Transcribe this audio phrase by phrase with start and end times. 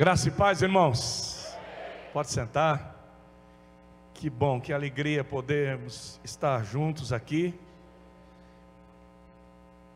[0.00, 1.54] Graça e paz, irmãos.
[2.10, 2.96] Pode sentar.
[4.14, 7.54] Que bom, que alegria podermos estar juntos aqui.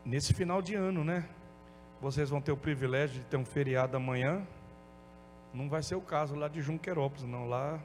[0.05, 1.27] Nesse final de ano, né?
[1.99, 4.45] Vocês vão ter o privilégio de ter um feriado amanhã.
[5.51, 7.49] Não vai ser o caso lá de Junquerópolis, não.
[7.49, 7.79] Lá,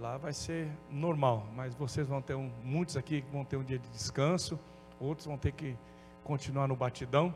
[0.00, 1.46] lá vai ser normal.
[1.54, 4.58] Mas vocês vão ter um, muitos aqui que vão ter um dia de descanso.
[4.98, 5.76] Outros vão ter que
[6.24, 7.32] continuar no batidão.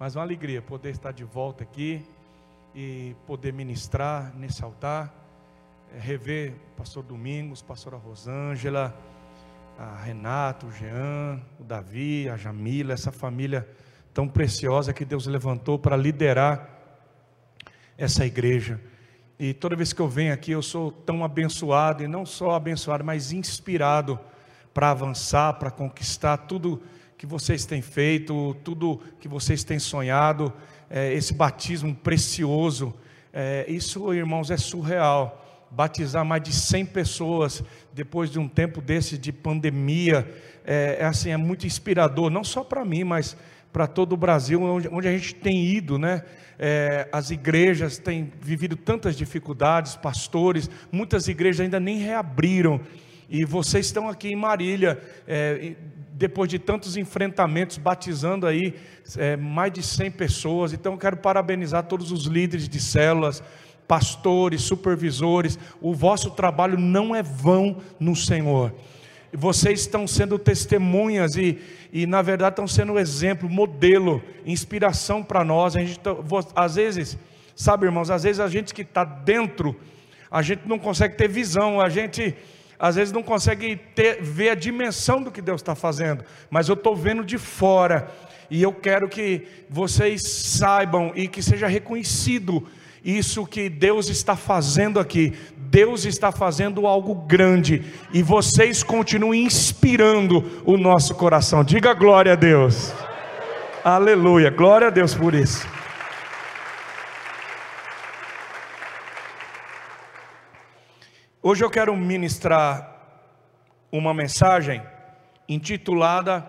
[0.00, 2.02] Mas uma alegria poder estar de volta aqui
[2.74, 5.14] e poder ministrar nesse altar,
[5.94, 8.96] é, rever pastor Domingos, pastora Rosângela,
[9.78, 13.68] a Renato, o Jean, o Davi, a Jamila, essa família
[14.14, 16.68] tão preciosa que Deus levantou para liderar
[17.96, 18.80] essa igreja.
[19.38, 23.02] E toda vez que eu venho aqui, eu sou tão abençoado, e não só abençoado,
[23.02, 24.18] mas inspirado
[24.72, 26.82] para avançar, para conquistar tudo
[27.18, 30.52] que vocês têm feito, tudo que vocês têm sonhado
[30.92, 32.94] é, esse batismo precioso.
[33.32, 35.38] É, isso, irmãos, é surreal.
[35.70, 40.30] Batizar mais de 100 pessoas depois de um tempo desse de pandemia,
[40.66, 43.34] é, é assim, é muito inspirador, não só para mim, mas
[43.72, 46.22] para todo o Brasil, onde, onde, a gente tem ido, né?
[46.58, 52.78] É, as igrejas têm vivido tantas dificuldades, pastores, muitas igrejas ainda nem reabriram.
[53.30, 55.74] E vocês estão aqui em Marília, é,
[56.22, 58.74] depois de tantos enfrentamentos, batizando aí
[59.16, 60.72] é, mais de 100 pessoas.
[60.72, 63.42] Então, eu quero parabenizar todos os líderes de células,
[63.88, 65.58] pastores, supervisores.
[65.80, 68.72] O vosso trabalho não é vão no Senhor.
[69.32, 71.58] Vocês estão sendo testemunhas e,
[71.92, 75.74] e na verdade, estão sendo exemplo, modelo, inspiração para nós.
[75.74, 76.12] A gente, tá,
[76.54, 77.18] às vezes,
[77.56, 79.74] sabe, irmãos, às vezes a gente que está dentro,
[80.30, 82.36] a gente não consegue ter visão, a gente
[82.82, 86.74] às vezes não consegue ter, ver a dimensão do que Deus está fazendo, mas eu
[86.74, 88.10] estou vendo de fora,
[88.50, 92.66] e eu quero que vocês saibam e que seja reconhecido
[93.04, 95.32] isso que Deus está fazendo aqui.
[95.56, 101.64] Deus está fazendo algo grande e vocês continuem inspirando o nosso coração.
[101.64, 102.92] Diga glória a Deus.
[103.82, 104.50] Aleluia.
[104.50, 105.66] Glória a Deus por isso.
[111.44, 112.88] Hoje eu quero ministrar
[113.90, 114.80] uma mensagem
[115.48, 116.46] intitulada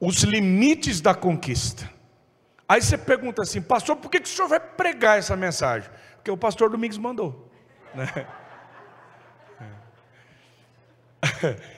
[0.00, 1.90] Os Limites da Conquista.
[2.66, 5.90] Aí você pergunta assim, pastor, por que, que o senhor vai pregar essa mensagem?
[6.16, 7.50] Porque o pastor Domingos mandou.
[7.94, 8.08] Né?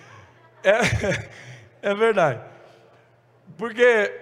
[0.69, 2.41] É, é verdade.
[3.57, 4.13] Porque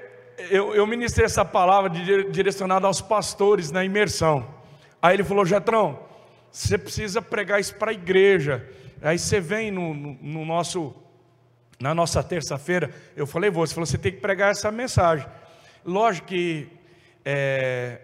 [0.51, 4.47] eu, eu ministrei essa palavra direcionada aos pastores na imersão.
[5.01, 6.04] Aí ele falou, Jetrão,
[6.55, 8.65] você precisa pregar isso para a igreja.
[9.03, 10.95] Aí você vem no, no, no nosso,
[11.81, 15.27] na nossa terça-feira, eu falei, você falou, você tem que pregar essa mensagem.
[15.85, 16.69] Lógico que
[17.25, 18.01] é,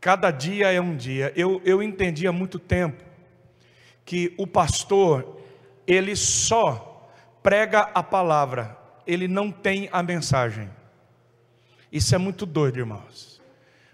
[0.00, 1.32] cada dia é um dia.
[1.36, 3.04] Eu, eu entendi há muito tempo
[4.04, 5.40] que o pastor,
[5.86, 7.08] ele só
[7.44, 8.76] prega a palavra,
[9.06, 10.68] ele não tem a mensagem.
[11.92, 13.39] Isso é muito doido, irmãos.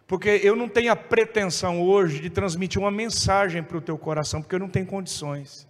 [0.07, 4.41] Porque eu não tenho a pretensão hoje de transmitir uma mensagem para o teu coração,
[4.41, 5.67] porque eu não tenho condições.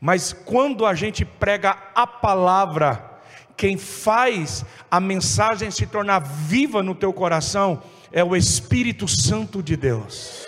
[0.00, 3.20] Mas quando a gente prega a palavra,
[3.56, 9.76] quem faz a mensagem se tornar viva no teu coração é o Espírito Santo de
[9.76, 10.46] Deus.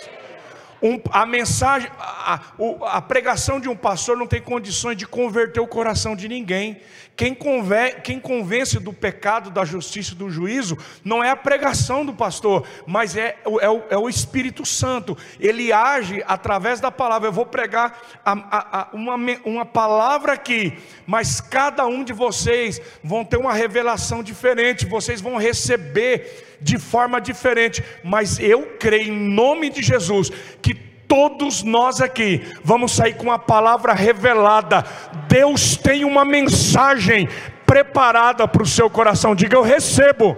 [0.83, 2.41] Um, a mensagem, a,
[2.87, 6.81] a, pregação de um pastor não tem condições de converter o coração de ninguém.
[7.15, 12.05] Quem, conver, quem convence do pecado, da justiça e do juízo, não é a pregação
[12.05, 15.17] do pastor, mas é, é, o, é o Espírito Santo.
[15.39, 17.29] Ele age através da palavra.
[17.29, 19.15] Eu vou pregar a, uma,
[19.45, 20.77] uma palavra aqui,
[21.07, 27.19] mas cada um de vocês vão ter uma revelação diferente, vocês vão receber de forma
[27.19, 30.31] diferente, mas eu creio em nome de Jesus
[30.61, 34.83] que todos nós aqui vamos sair com a palavra revelada.
[35.27, 37.29] Deus tem uma mensagem
[37.65, 39.35] preparada para o seu coração.
[39.35, 40.37] Diga, eu recebo.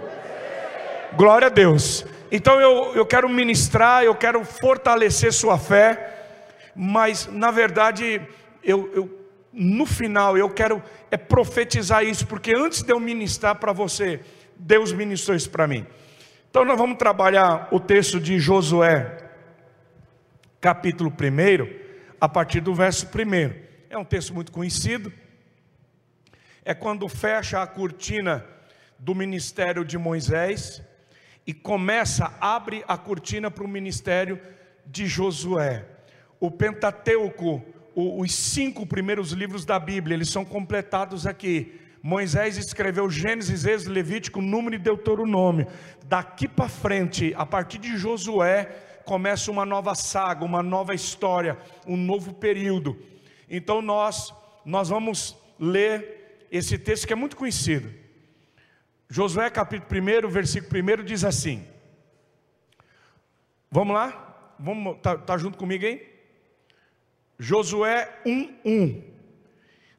[1.16, 2.04] Glória a Deus.
[2.30, 6.14] Então eu, eu quero ministrar, eu quero fortalecer sua fé,
[6.74, 8.20] mas na verdade,
[8.62, 13.72] eu, eu no final eu quero é profetizar isso, porque antes de eu ministrar para
[13.72, 14.20] você,
[14.56, 15.86] Deus ministrou isso para mim.
[16.56, 19.28] Então nós vamos trabalhar o texto de Josué,
[20.58, 23.52] capítulo 1, a partir do verso 1.
[23.90, 25.12] É um texto muito conhecido.
[26.64, 28.42] É quando fecha a cortina
[28.98, 30.82] do ministério de Moisés
[31.46, 34.40] e começa, abre a cortina para o ministério
[34.86, 35.84] de Josué.
[36.40, 37.62] O Pentateuco,
[37.94, 41.85] os cinco primeiros livros da Bíblia, eles são completados aqui.
[42.06, 45.66] Moisés escreveu Gênesis, Êxodo, Levítico, Número e Deuteronômio.
[46.04, 48.66] Daqui para frente, a partir de Josué,
[49.04, 52.96] começa uma nova saga, uma nova história, um novo período.
[53.50, 54.32] Então nós
[54.64, 57.92] nós vamos ler esse texto que é muito conhecido.
[59.10, 61.66] Josué capítulo 1, versículo 1 diz assim:
[63.68, 64.54] Vamos lá?
[64.60, 66.06] Vamos tá, tá junto comigo aí?
[67.36, 69.15] Josué 1:1.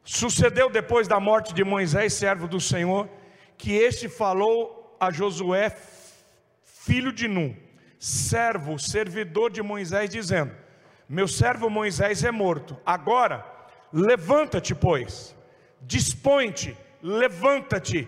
[0.08, 3.10] Sucedeu depois da morte de Moisés, servo do Senhor,
[3.58, 5.76] que este falou a Josué,
[6.64, 7.54] filho de Num,
[8.00, 10.56] servo, servidor de Moisés, dizendo:
[11.10, 12.78] Meu servo Moisés é morto.
[12.86, 13.46] Agora,
[13.92, 15.36] levanta-te, pois,
[15.82, 18.08] dispõe-te, levanta-te,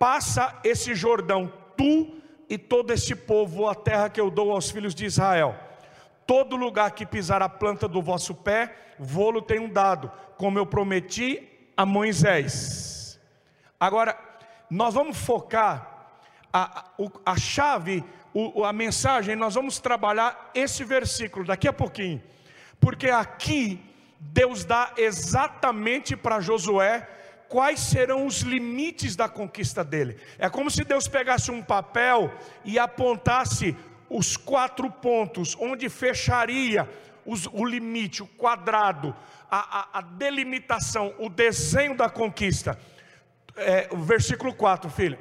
[0.00, 2.20] passa esse Jordão, tu
[2.50, 5.65] e todo este povo, a terra que eu dou aos filhos de Israel
[6.26, 11.48] Todo lugar que pisar a planta do vosso pé, vou-lo tenho dado, como eu prometi
[11.76, 13.20] a Moisés.
[13.78, 14.18] Agora,
[14.68, 16.18] nós vamos focar
[16.52, 18.02] a, a, a chave,
[18.64, 22.22] a mensagem, nós vamos trabalhar esse versículo daqui a pouquinho,
[22.80, 23.80] porque aqui
[24.18, 27.08] Deus dá exatamente para Josué
[27.48, 30.18] quais serão os limites da conquista dele.
[30.38, 32.32] É como se Deus pegasse um papel
[32.64, 33.76] e apontasse
[34.08, 36.88] os quatro pontos onde fecharia
[37.26, 39.14] os, o limite, o quadrado,
[39.50, 42.78] a, a, a, delimitação, o desenho da conquista.
[43.56, 45.18] É, o versículo 4, filho.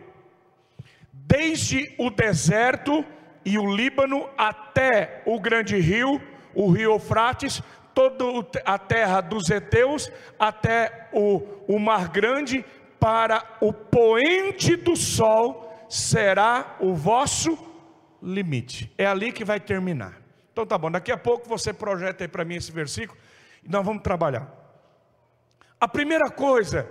[1.11, 3.03] Desde o deserto
[3.43, 6.21] e o Líbano até o grande rio,
[6.53, 7.61] o rio Eufrates,
[7.93, 8.25] toda
[8.65, 12.63] a terra dos heteus, até o, o mar grande,
[12.99, 17.57] para o poente do sol será o vosso
[18.25, 18.91] limite.
[18.97, 20.19] É ali que vai terminar.
[20.51, 23.19] Então tá bom, daqui a pouco você projeta aí para mim esse versículo
[23.63, 24.49] e nós vamos trabalhar.
[25.79, 26.89] A primeira coisa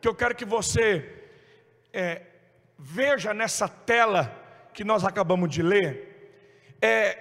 [0.00, 1.22] que eu quero que você
[1.92, 2.22] é,
[2.78, 4.34] veja nessa tela
[4.74, 6.08] que nós acabamos de ler
[6.80, 7.18] é,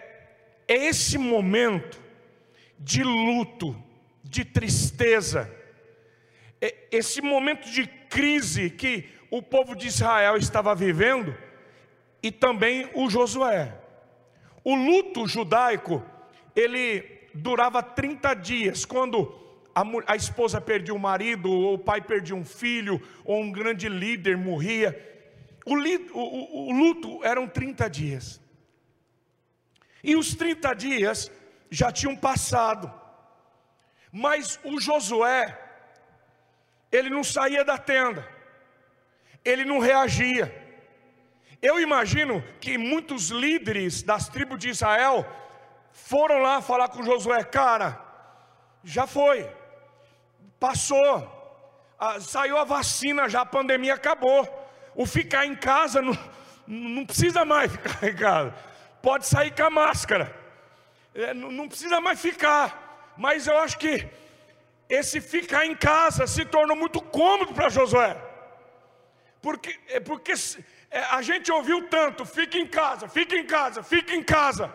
[0.67, 2.01] é esse momento
[2.79, 3.75] de luto,
[4.23, 5.53] de tristeza,
[6.59, 11.35] é esse momento de crise que o povo de Israel estava vivendo
[12.21, 13.77] e também o Josué.
[14.63, 16.03] O luto judaico,
[16.55, 19.33] ele durava 30 dias, quando
[19.73, 19.83] a,
[20.13, 24.37] a, esposa perdia o marido, ou o pai perdia um filho, ou um grande líder
[24.37, 25.09] morria.
[25.65, 28.41] O, o, o luto eram 30 dias.
[30.03, 31.31] E os 30 dias
[31.69, 32.91] já tinham passado.
[34.11, 35.57] Mas o Josué,
[36.91, 38.27] ele não saía da tenda,
[39.45, 40.60] ele não reagia.
[41.61, 45.25] Eu imagino que muitos líderes das tribos de Israel
[45.91, 48.01] foram lá falar com Josué, cara,
[48.83, 49.47] já foi,
[50.59, 51.39] passou,
[51.99, 54.47] a, saiu a vacina, já a pandemia acabou.
[54.95, 56.17] O ficar em casa não,
[56.65, 58.55] não precisa mais ficar em casa,
[59.01, 60.35] pode sair com a máscara,
[61.13, 63.13] é, não, não precisa mais ficar.
[63.15, 64.07] Mas eu acho que
[64.89, 68.17] esse ficar em casa se tornou muito cômodo para Josué,
[69.41, 70.33] porque, é porque
[70.91, 74.71] a gente ouviu tanto, fique em casa, fique em casa, fique em casa.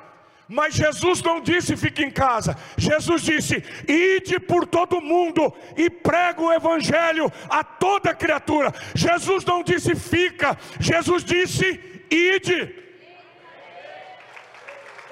[0.49, 2.57] Mas Jesus não disse fique em casa.
[2.77, 8.73] Jesus disse: ide por todo mundo e prega o evangelho a toda criatura.
[8.95, 12.85] Jesus não disse fica, Jesus disse ide.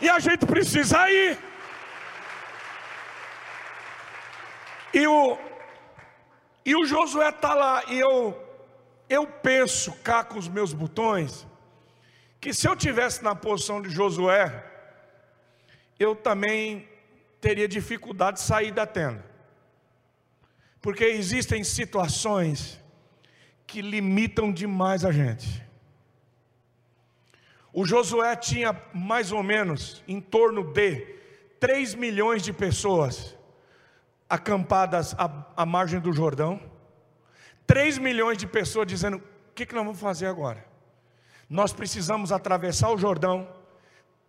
[0.01, 1.39] E a gente precisa ir.
[4.93, 5.37] E o,
[6.65, 8.44] e o Josué está lá, e eu
[9.09, 11.47] eu penso cá com os meus botões,
[12.41, 14.65] que se eu tivesse na posição de Josué,
[15.99, 16.89] eu também
[17.41, 19.25] teria dificuldade de sair da tenda.
[20.81, 22.81] Porque existem situações
[23.67, 25.63] que limitam demais a gente.
[27.73, 31.01] O Josué tinha mais ou menos em torno de
[31.59, 33.37] 3 milhões de pessoas
[34.29, 36.61] acampadas à, à margem do Jordão
[37.67, 40.65] 3 milhões de pessoas dizendo: o que, que nós vamos fazer agora?
[41.49, 43.49] Nós precisamos atravessar o Jordão.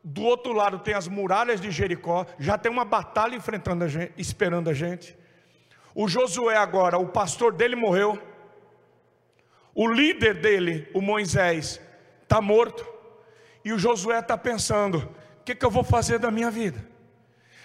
[0.04, 4.14] Do outro lado tem as muralhas de Jericó, já tem uma batalha enfrentando a gente,
[4.18, 5.18] esperando a gente.
[5.96, 8.22] O Josué agora, o pastor dele morreu.
[9.74, 11.82] O líder dele, o Moisés,
[12.22, 12.86] está morto.
[13.64, 15.00] E o Josué está pensando:
[15.40, 16.86] o que, que eu vou fazer da minha vida?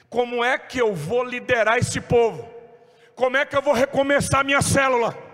[0.09, 2.49] Como é que eu vou liderar esse povo?
[3.15, 5.30] Como é que eu vou recomeçar minha célula?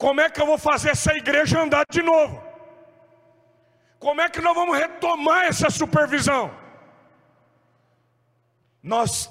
[0.00, 2.42] Como é que eu vou fazer essa igreja andar de novo?
[3.98, 6.50] Como é que nós vamos retomar essa supervisão?
[8.82, 9.30] Nós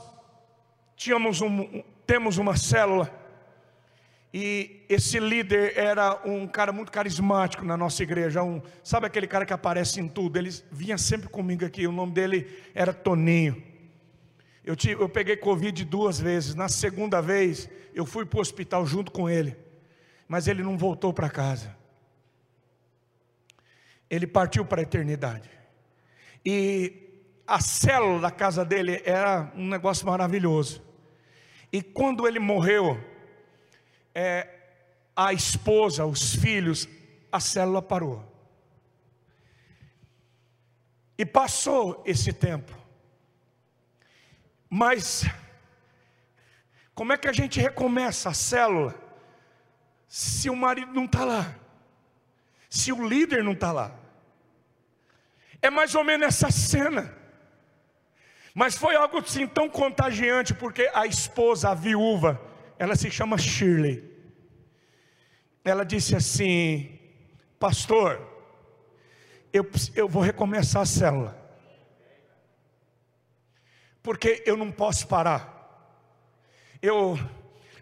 [0.95, 3.09] tínhamos um, temos uma célula
[4.31, 9.47] E esse líder era um cara muito carismático na nossa igreja, um, sabe aquele cara
[9.47, 10.37] que aparece em tudo?
[10.37, 13.63] Ele vinha sempre comigo aqui, o nome dele era Toninho.
[14.63, 18.85] Eu, tive, eu peguei Covid duas vezes, na segunda vez eu fui para o hospital
[18.85, 19.57] junto com ele,
[20.29, 21.75] mas ele não voltou para casa.
[24.07, 25.49] Ele partiu para a eternidade.
[26.45, 30.83] E a célula da casa dele era um negócio maravilhoso.
[31.73, 33.03] E quando ele morreu,
[34.13, 34.47] é,
[35.15, 36.87] a esposa, os filhos,
[37.31, 38.23] a célula parou.
[41.17, 42.77] E passou esse tempo.
[44.69, 45.25] Mas,
[46.93, 49.08] como é que a gente recomeça a célula
[50.09, 51.55] se o marido não está lá?
[52.67, 53.95] Se o líder não está lá?
[55.61, 57.15] É mais ou menos essa cena.
[58.55, 62.41] Mas foi algo assim tão contagiante, porque a esposa, a viúva,
[62.79, 64.03] ela se chama Shirley.
[65.63, 66.99] Ela disse assim:
[67.59, 68.19] Pastor,
[69.53, 71.37] eu, eu vou recomeçar a célula,
[74.01, 75.55] porque eu não posso parar.
[76.81, 77.19] Eu,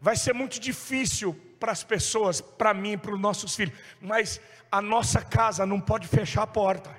[0.02, 4.40] vai ser muito difícil para as pessoas, para mim, para os nossos filhos, mas
[4.72, 6.96] a nossa casa não pode fechar a porta.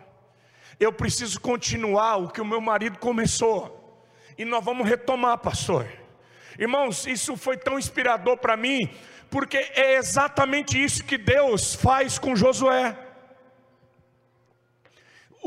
[0.78, 5.86] Eu preciso continuar o que o meu marido começou, e nós vamos retomar, pastor.
[6.58, 8.88] Irmãos, isso foi tão inspirador para mim,
[9.30, 12.96] porque é exatamente isso que Deus faz com Josué.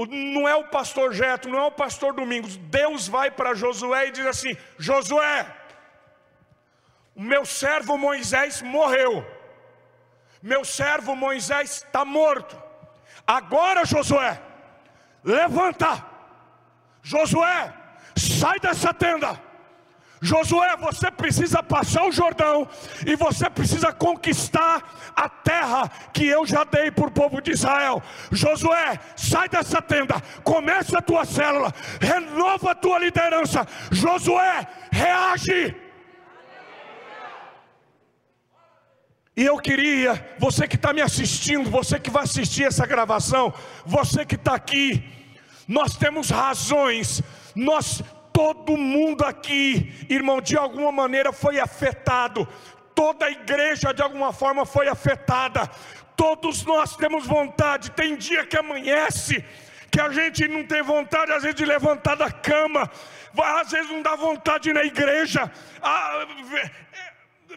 [0.07, 2.55] Não é o pastor Jeto, não é o pastor Domingos.
[2.57, 5.45] Deus vai para Josué e diz assim: Josué,
[7.15, 9.25] meu servo Moisés morreu,
[10.41, 12.61] meu servo Moisés está morto.
[13.25, 14.41] Agora, Josué,
[15.23, 16.03] levanta,
[17.03, 17.73] Josué,
[18.15, 19.51] sai dessa tenda
[20.21, 22.69] Josué, você precisa passar o Jordão
[23.07, 28.03] e você precisa conquistar a terra que eu já dei para o povo de Israel.
[28.31, 33.65] Josué, sai dessa tenda, começa a tua célula, renova a tua liderança.
[33.89, 35.75] Josué, reage.
[39.35, 43.53] E eu queria, você que está me assistindo, você que vai assistir essa gravação,
[43.85, 45.03] você que está aqui,
[45.67, 47.21] nós temos razões,
[47.55, 52.47] nós Todo mundo aqui, irmão, de alguma maneira foi afetado.
[52.95, 55.69] Toda a igreja de alguma forma foi afetada.
[56.15, 57.91] Todos nós temos vontade.
[57.91, 59.43] Tem dia que amanhece
[59.89, 62.89] que a gente não tem vontade às vezes de levantar da cama.
[63.37, 65.51] Às vezes não dá vontade na igreja.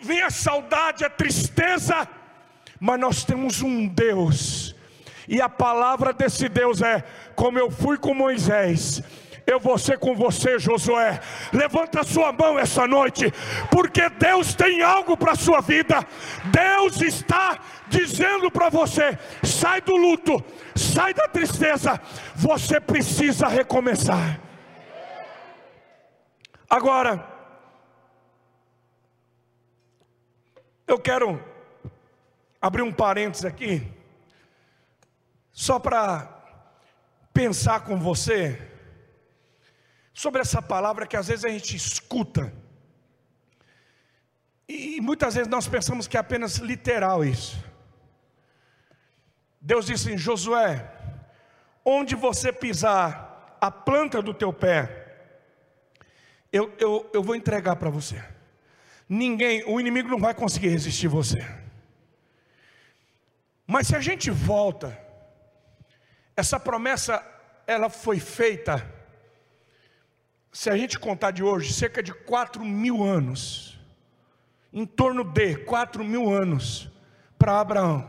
[0.03, 2.09] Vem a saudade, a tristeza.
[2.81, 4.75] Mas nós temos um Deus.
[5.27, 7.03] E a palavra desse Deus é:
[7.35, 9.03] como eu fui com Moisés
[9.47, 11.21] eu vou ser com você, Josué.
[11.53, 13.33] Levanta a sua mão essa noite,
[13.71, 16.05] porque Deus tem algo para a sua vida.
[16.47, 17.59] Deus está
[17.89, 20.43] dizendo para você: sai do luto,
[20.75, 22.01] sai da tristeza.
[22.35, 24.41] Você precisa recomeçar.
[26.69, 27.34] Agora,
[30.87, 31.43] eu quero
[32.61, 33.91] abrir um parênteses aqui,
[35.53, 36.31] só para
[37.33, 38.61] pensar com você
[40.13, 42.53] sobre essa palavra que às vezes a gente escuta.
[44.69, 47.63] E muitas vezes nós pensamos que é apenas literal isso.
[49.61, 50.91] Deus disse em Josué:
[51.85, 55.05] onde você pisar a planta do teu pé,
[56.53, 58.34] eu, eu, eu vou entregar para você.
[59.09, 61.45] Ninguém, o inimigo não vai conseguir resistir você.
[63.67, 64.99] Mas se a gente volta,
[66.37, 67.25] essa promessa
[67.67, 68.93] ela foi feita
[70.53, 73.77] se a gente contar de hoje, cerca de 4 mil anos,
[74.73, 76.89] em torno de 4 mil anos,
[77.37, 78.09] para Abraão.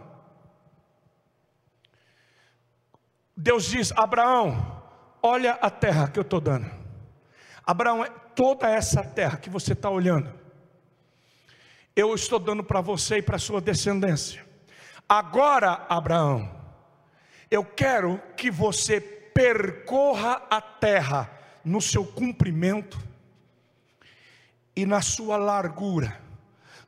[3.36, 4.82] Deus diz: Abraão,
[5.24, 6.70] olha a terra que eu estou dando.
[7.66, 10.32] Abraão, é toda essa terra que você está olhando,
[11.96, 14.46] eu estou dando para você e para sua descendência.
[15.08, 16.50] Agora, Abraão,
[17.50, 21.30] eu quero que você percorra a terra
[21.64, 23.00] no seu comprimento
[24.76, 26.20] e na sua largura,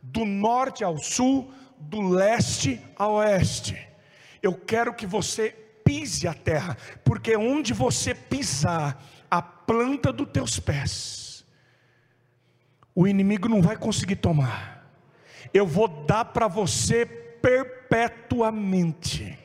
[0.02, 3.88] do norte ao sul, do leste ao oeste.
[4.42, 5.50] Eu quero que você
[5.86, 11.46] pise a terra, porque onde você pisar a planta dos teus pés,
[12.94, 14.77] o inimigo não vai conseguir tomar.
[15.54, 19.39] Eu vou dar para você perpetuamente.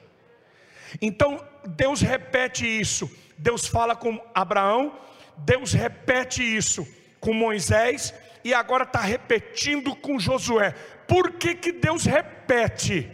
[1.01, 3.11] Então, Deus repete isso.
[3.39, 4.99] Deus fala com Abraão,
[5.37, 6.87] Deus repete isso
[7.21, 8.13] com Moisés,
[8.45, 10.73] e agora está repetindo com Josué.
[11.07, 13.11] Por que, que Deus repete?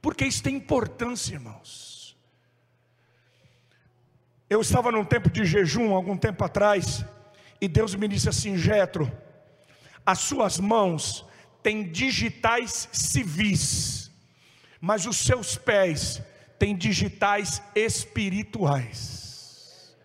[0.00, 2.16] Porque isso tem importância, irmãos.
[4.48, 7.04] Eu estava num tempo de jejum, algum tempo atrás,
[7.60, 9.10] e Deus me disse assim: Jetro,
[10.04, 11.25] as suas mãos
[11.66, 14.08] têm digitais civis,
[14.80, 16.22] mas os seus pés
[16.60, 19.96] têm digitais espirituais.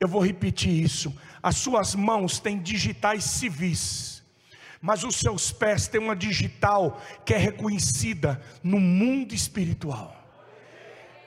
[0.00, 1.16] Eu vou repetir isso.
[1.40, 4.20] As suas mãos têm digitais civis,
[4.80, 10.12] mas os seus pés têm uma digital que é reconhecida no mundo espiritual.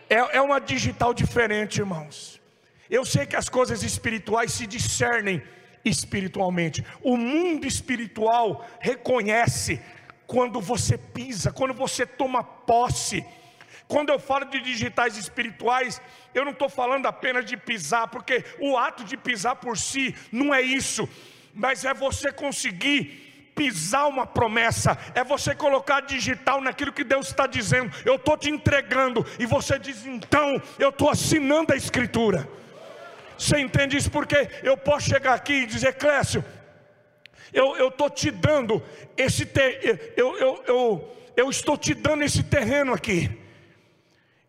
[0.10, 2.42] É, é uma digital diferente, irmãos.
[2.90, 5.42] Eu sei que as coisas espirituais se discernem
[5.88, 6.86] espiritualmente.
[7.02, 9.82] O mundo espiritual reconhece
[10.26, 13.26] quando você pisa, quando você toma posse.
[13.88, 16.02] Quando eu falo de digitais espirituais,
[16.34, 20.54] eu não estou falando apenas de pisar, porque o ato de pisar por si não
[20.54, 21.08] é isso,
[21.54, 27.48] mas é você conseguir pisar uma promessa, é você colocar digital naquilo que Deus está
[27.48, 27.92] dizendo.
[28.06, 32.48] Eu estou te entregando, e você diz, então, eu estou assinando a Escritura.
[33.38, 34.10] Você entende isso?
[34.10, 36.44] Porque eu posso chegar aqui e dizer, Clécio,
[37.54, 38.84] eu estou te dando
[39.16, 43.30] esse ter, eu, eu, eu, eu estou te dando esse terreno aqui.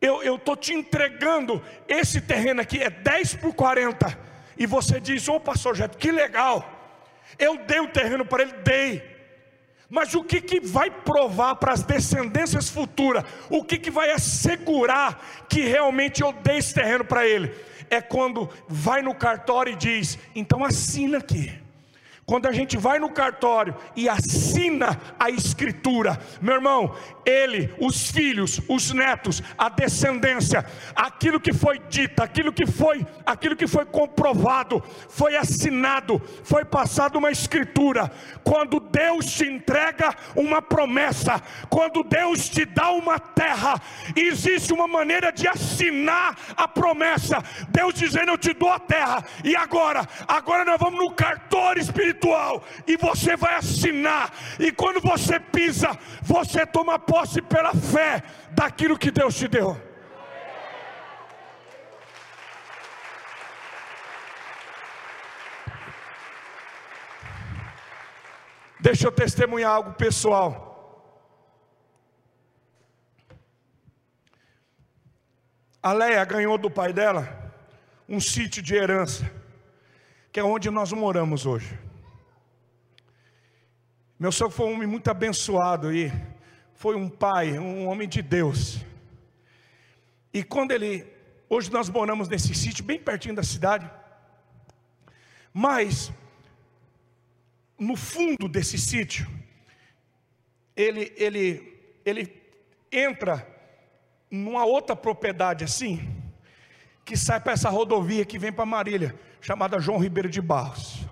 [0.01, 4.17] Eu estou te entregando esse terreno aqui, é 10 por 40.
[4.57, 6.65] E você diz, ô oh, pastor Jeto, que legal.
[7.39, 9.19] Eu dei o terreno para ele, dei.
[9.91, 13.25] Mas o que, que vai provar para as descendências futuras?
[13.49, 17.55] O que, que vai assegurar que realmente eu dei esse terreno para ele?
[17.91, 21.68] É quando vai no cartório e diz: então assina aqui.
[22.29, 26.95] Quando a gente vai no cartório e assina a escritura, meu irmão,
[27.25, 30.63] ele, os filhos, os netos, a descendência,
[30.95, 37.17] aquilo que foi dito, aquilo que foi, aquilo que foi comprovado, foi assinado, foi passado
[37.17, 38.13] uma escritura.
[38.45, 43.81] Quando Deus te entrega uma promessa, quando Deus te dá uma terra,
[44.15, 47.43] existe uma maneira de assinar a promessa.
[47.71, 49.25] Deus dizendo: "Eu te dou a terra".
[49.43, 52.18] E agora, agora nós vamos no cartório espiritual
[52.87, 54.33] e você vai assinar.
[54.59, 55.91] E quando você pisa,
[56.23, 59.77] você toma posse pela fé daquilo que Deus te deu.
[68.81, 70.67] Deixa eu testemunhar algo pessoal.
[75.83, 77.53] A Leia ganhou do pai dela
[78.09, 79.31] um sítio de herança,
[80.33, 81.88] que é onde nós moramos hoje.
[84.19, 86.13] Meu sogro foi um homem muito abençoado e
[86.75, 88.85] foi um pai, um homem de Deus.
[90.35, 91.07] E quando ele,
[91.49, 93.89] hoje nós moramos nesse sítio, bem pertinho da cidade,
[95.53, 96.13] mas
[97.79, 99.25] no fundo desse sítio,
[100.75, 102.43] ele, ele, ele
[102.91, 103.47] entra
[104.29, 106.13] numa outra propriedade assim,
[107.05, 111.07] que sai para essa rodovia que vem para Marília, chamada João Ribeiro de Barros.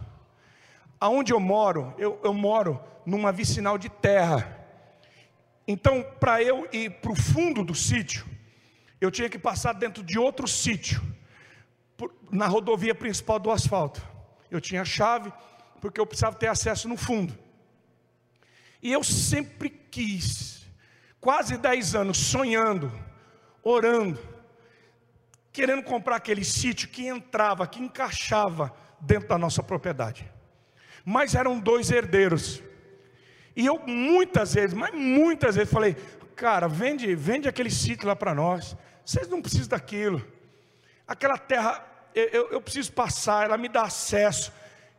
[0.99, 4.67] Aonde eu moro, eu, eu moro numa vicinal de terra.
[5.67, 8.27] Então, para eu ir para o fundo do sítio,
[9.01, 11.01] eu tinha que passar dentro de outro sítio,
[12.31, 14.03] na rodovia principal do asfalto.
[14.51, 15.33] Eu tinha chave,
[15.81, 17.37] porque eu precisava ter acesso no fundo.
[18.83, 20.67] E eu sempre quis,
[21.21, 22.93] quase 10 anos, sonhando,
[23.63, 24.21] orando,
[25.53, 30.31] querendo comprar aquele sítio que entrava, que encaixava dentro da nossa propriedade.
[31.05, 32.63] Mas eram dois herdeiros.
[33.57, 35.97] E eu muitas vezes, mas muitas vezes falei,
[36.37, 38.77] cara, vende, vende aquele sítio lá para nós.
[39.03, 40.23] Vocês não precisam daquilo.
[41.09, 41.83] Aquela terra,
[42.15, 44.53] eu, eu preciso passar, ela me dá acesso.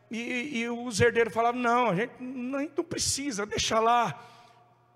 [0.10, 4.20] E, e os herdeiros falavam, não, a gente não, precisa, deixa lá.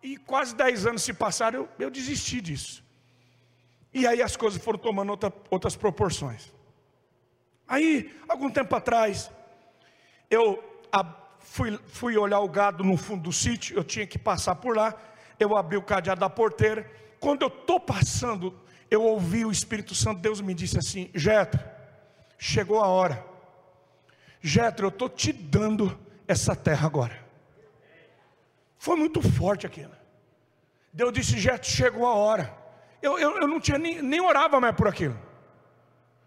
[0.01, 2.83] E quase dez anos se passaram, eu, eu desisti disso.
[3.93, 6.51] E aí as coisas foram tomando outra, outras proporções.
[7.67, 9.29] Aí, algum tempo atrás,
[10.29, 10.63] eu
[11.41, 14.95] fui, fui olhar o gado no fundo do sítio, eu tinha que passar por lá,
[15.39, 18.57] eu abri o cadeado da porteira, quando eu estou passando,
[18.89, 21.59] eu ouvi o Espírito Santo, Deus me disse assim, Jetro,
[22.37, 23.25] chegou a hora,
[24.41, 27.19] Jetro, eu estou te dando essa terra agora,
[28.77, 29.93] foi muito forte aquilo,
[30.93, 32.55] Deus disse, Jetro, chegou a hora,
[33.01, 35.19] eu, eu, eu não tinha nem, nem orava mais por aquilo,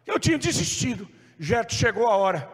[0.07, 2.51] eu tinha desistido, Jetro, chegou a hora,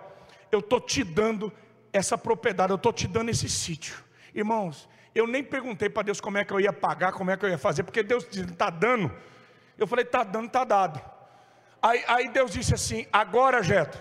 [0.53, 1.53] eu estou te dando
[1.93, 3.97] essa propriedade, eu estou te dando esse sítio.
[4.35, 7.45] Irmãos, eu nem perguntei para Deus como é que eu ia pagar, como é que
[7.45, 9.13] eu ia fazer, porque Deus está dando.
[9.77, 11.01] Eu falei, está dando, está dado.
[11.83, 13.99] Aí, aí, Deus disse assim: agora, Jeto,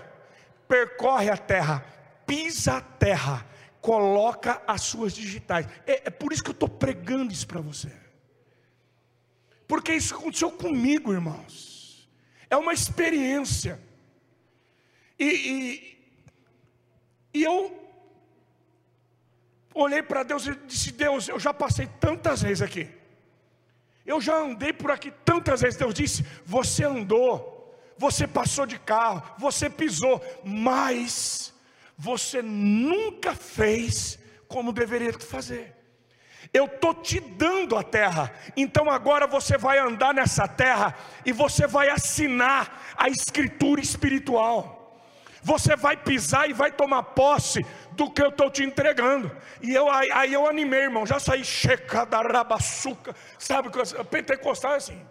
[0.68, 1.84] percorre a terra,
[2.26, 3.46] pisa a terra,
[3.82, 5.68] coloca as suas digitais.
[5.88, 7.92] É, é por isso que eu estou pregando isso para você.
[9.68, 12.10] Porque isso aconteceu comigo, irmãos.
[12.50, 13.80] É uma experiência.
[15.18, 15.99] E, e,
[17.40, 17.58] e eu
[19.74, 22.90] olhei para Deus e disse: Deus, eu já passei tantas vezes aqui.
[24.06, 25.80] Eu já andei por aqui tantas vezes.
[25.80, 31.54] Deus disse: Você andou, você passou de carro, você pisou, mas
[31.98, 35.76] você nunca fez como deveria fazer.
[36.52, 41.68] Eu estou te dando a terra, então agora você vai andar nessa terra e você
[41.68, 44.79] vai assinar a escritura espiritual.
[45.42, 49.32] Você vai pisar e vai tomar posse do que eu estou te entregando.
[49.62, 53.70] E eu, aí, aí eu animei, irmão, já saí checa da rabaçuca, sabe,
[54.10, 55.02] pentecostal é assim.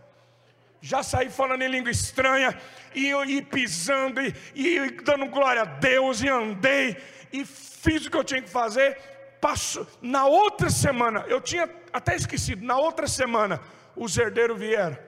[0.80, 2.56] Já saí falando em língua estranha,
[2.94, 6.96] e, e pisando, e, e dando glória a Deus, e andei,
[7.32, 8.96] e fiz o que eu tinha que fazer.
[9.40, 13.60] Passo, na outra semana, eu tinha até esquecido, na outra semana,
[13.96, 14.98] os herdeiros vieram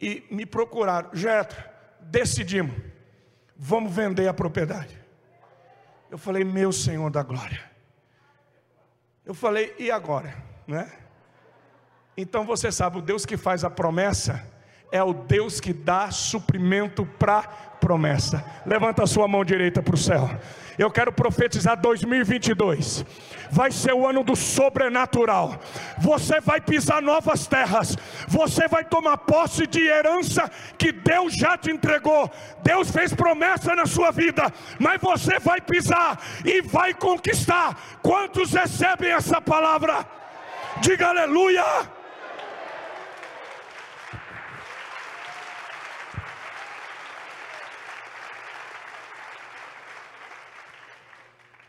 [0.00, 1.10] e me procuraram.
[1.12, 1.62] Jetro,
[2.00, 2.76] decidimos,
[3.56, 4.98] vamos vender a propriedade.
[6.10, 7.60] Eu falei, meu Senhor da glória.
[9.24, 10.36] Eu falei, e agora?
[10.66, 10.90] Né?
[12.16, 14.46] Então você sabe, o Deus que faz a promessa
[14.92, 18.42] é o Deus que dá suprimento para promessa.
[18.64, 20.30] Levanta a sua mão direita para o céu.
[20.78, 23.04] Eu quero profetizar 2022.
[23.50, 25.60] Vai ser o ano do sobrenatural.
[25.98, 27.94] Você vai pisar novas terras.
[28.26, 32.30] Você vai tomar posse de herança que Deus já te entregou.
[32.62, 37.98] Deus fez promessa na sua vida, mas você vai pisar e vai conquistar.
[38.02, 40.06] Quantos recebem essa palavra?
[40.80, 41.64] Diga aleluia.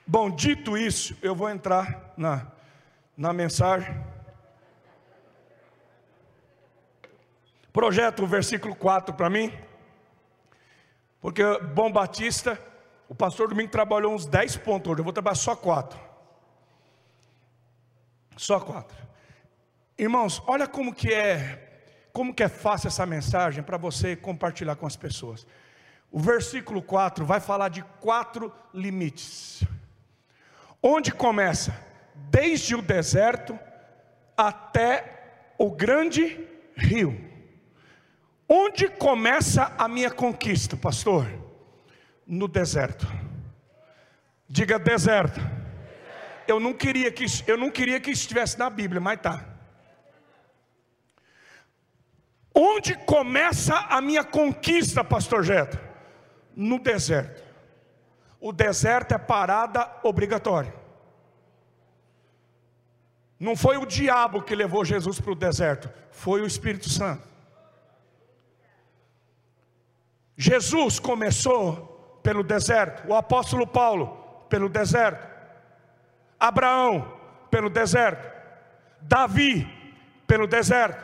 [0.08, 2.46] Bom, dito isso, eu vou entrar na,
[3.18, 3.92] na mensagem.
[7.74, 9.52] Projeto o versículo 4 para mim.
[11.20, 11.42] Porque
[11.74, 12.62] Bom Batista,
[13.10, 16.00] o pastor Domingo trabalhou uns 10 pontos hoje, eu vou trabalhar só 4.
[18.38, 18.96] Só 4.
[19.98, 24.86] Irmãos, olha como que é, como que é fácil essa mensagem para você compartilhar com
[24.86, 25.48] as pessoas.
[26.12, 29.66] O versículo 4 vai falar de quatro limites.
[30.88, 31.76] Onde começa?
[32.30, 33.58] Desde o deserto
[34.38, 37.20] até o grande rio.
[38.48, 41.28] Onde começa a minha conquista, pastor?
[42.24, 43.08] No deserto.
[44.48, 45.42] Diga deserto.
[46.48, 49.44] Eu não queria que eu não queria que estivesse na Bíblia, mas tá.
[52.54, 55.80] Onde começa a minha conquista, pastor Jeto?
[56.56, 57.45] No deserto
[58.46, 60.72] o deserto é parada obrigatória.
[63.40, 67.28] Não foi o diabo que levou Jesus para o deserto, foi o Espírito Santo.
[70.38, 74.16] Jesus começou pelo deserto, o apóstolo Paulo
[74.48, 75.28] pelo deserto,
[76.40, 77.18] Abraão
[77.50, 78.32] pelo deserto,
[79.02, 79.68] Davi
[80.28, 81.04] pelo deserto,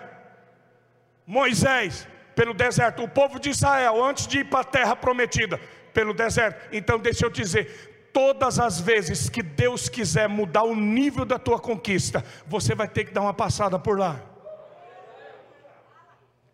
[1.26, 5.60] Moisés pelo deserto, o povo de Israel antes de ir para a terra prometida
[5.94, 6.70] pelo deserto.
[6.72, 11.60] Então, deixa eu dizer: todas as vezes que Deus quiser mudar o nível da tua
[11.60, 14.22] conquista, você vai ter que dar uma passada por lá.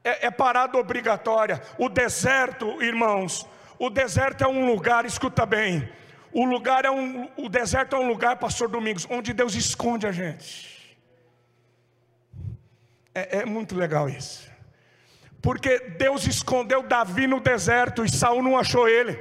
[0.04, 1.62] É, é parada obrigatória.
[1.78, 3.46] O deserto, irmãos,
[3.78, 5.88] o deserto é um lugar, escuta bem.
[6.32, 10.12] O lugar é um, o deserto é um lugar, pastor Domingos, onde Deus esconde a
[10.12, 10.98] gente.
[13.14, 14.48] É, é muito legal isso.
[15.42, 19.20] Porque Deus escondeu Davi no deserto e Saul não achou ele.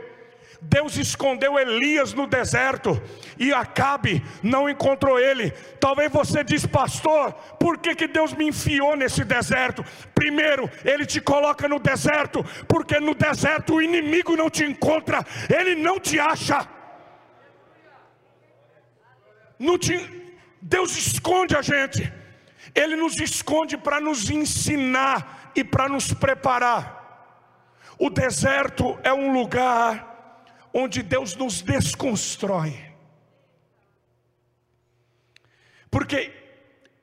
[0.61, 3.01] Deus escondeu Elias no deserto
[3.39, 5.51] e Acabe não encontrou ele.
[5.81, 9.85] Talvez você diz, pastor, por que, que Deus me enfiou nesse deserto?
[10.15, 15.75] Primeiro, Ele te coloca no deserto, porque no deserto o inimigo não te encontra, ele
[15.75, 16.67] não te acha.
[19.59, 19.95] Não te...
[20.61, 22.13] Deus esconde a gente,
[22.75, 26.97] Ele nos esconde para nos ensinar e para nos preparar.
[27.99, 30.16] O deserto é um lugar
[30.79, 32.79] onde Deus nos desconstrói.
[35.91, 36.31] Porque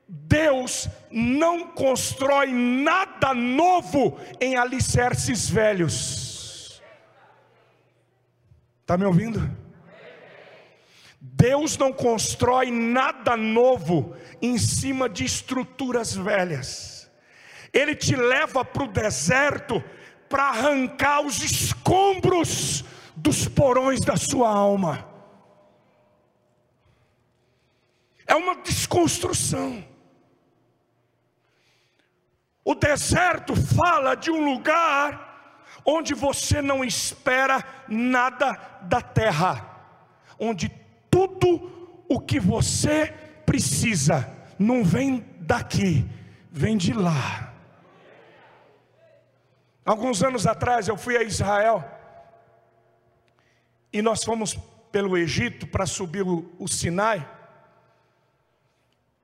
[0.07, 6.83] Deus não constrói nada novo em alicerces velhos.
[8.81, 9.41] Está me ouvindo?
[11.19, 17.09] Deus não constrói nada novo em cima de estruturas velhas.
[17.73, 19.83] Ele te leva para o deserto
[20.29, 22.85] para arrancar os escombros
[23.23, 25.13] dos porões da sua alma.
[28.33, 29.83] é uma desconstrução.
[32.65, 39.69] O deserto fala de um lugar onde você não espera nada da terra,
[40.39, 40.69] onde
[41.11, 43.13] tudo o que você
[43.45, 46.05] precisa não vem daqui,
[46.49, 47.53] vem de lá.
[49.85, 51.83] Alguns anos atrás eu fui a Israel
[53.93, 54.57] e nós fomos
[54.91, 57.27] pelo Egito para subir o, o Sinai.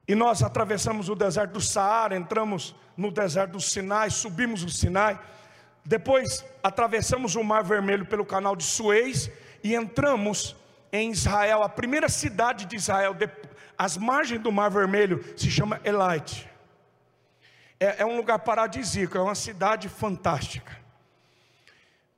[0.07, 5.19] E nós atravessamos o deserto do Saara, entramos no deserto do Sinai, subimos o Sinai.
[5.83, 9.29] Depois atravessamos o Mar Vermelho pelo canal de Suez
[9.63, 10.55] e entramos
[10.91, 13.15] em Israel, a primeira cidade de Israel,
[13.77, 16.49] as margens do Mar Vermelho, se chama Elite.
[17.79, 20.77] É, é um lugar paradisíaco, é uma cidade fantástica.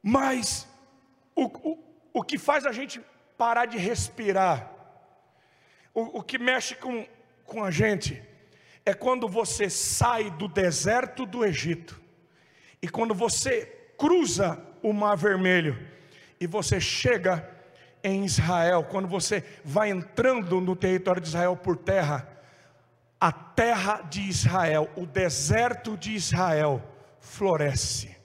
[0.02, 0.68] Mas
[1.36, 1.78] o,
[2.13, 3.02] o que faz a gente
[3.38, 4.71] parar de respirar,
[5.93, 7.06] o, o que mexe com,
[7.45, 8.21] com a gente,
[8.86, 12.00] é quando você sai do deserto do Egito,
[12.82, 13.65] e quando você
[13.97, 15.78] cruza o Mar Vermelho,
[16.39, 17.47] e você chega
[18.04, 22.28] em Israel, quando você vai entrando no território de Israel por terra,
[23.19, 26.82] a terra de Israel, o deserto de Israel,
[27.19, 28.20] floresce.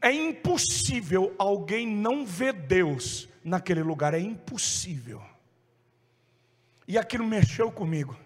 [0.00, 5.22] É impossível alguém não ver Deus naquele lugar, é impossível.
[6.86, 8.18] E aquilo mexeu comigo.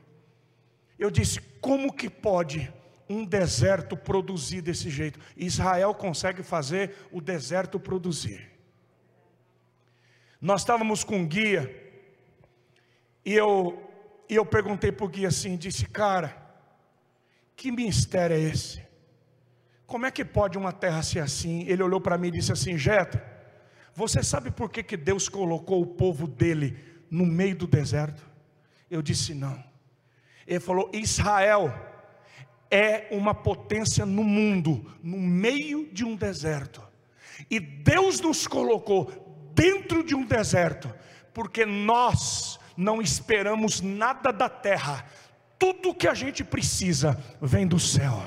[0.98, 2.72] Eu disse: como que pode
[3.08, 5.20] um deserto produzir desse jeito?
[5.36, 8.50] Israel consegue fazer o deserto produzir.
[10.40, 11.84] Nós estávamos com um guia
[13.24, 13.90] e eu,
[14.28, 16.36] e eu perguntei para o guia assim, disse, cara,
[17.56, 18.85] que mistério é esse?
[19.86, 21.64] Como é que pode uma terra ser assim?
[21.68, 23.20] Ele olhou para mim e disse assim, Jetro,
[23.94, 26.76] você sabe por que, que Deus colocou o povo dele
[27.10, 28.28] no meio do deserto?
[28.90, 29.62] Eu disse, não.
[30.46, 31.72] Ele falou, Israel
[32.70, 36.82] é uma potência no mundo, no meio de um deserto.
[37.50, 40.92] E Deus nos colocou dentro de um deserto,
[41.32, 45.06] porque nós não esperamos nada da terra,
[45.58, 48.22] tudo que a gente precisa vem do céu.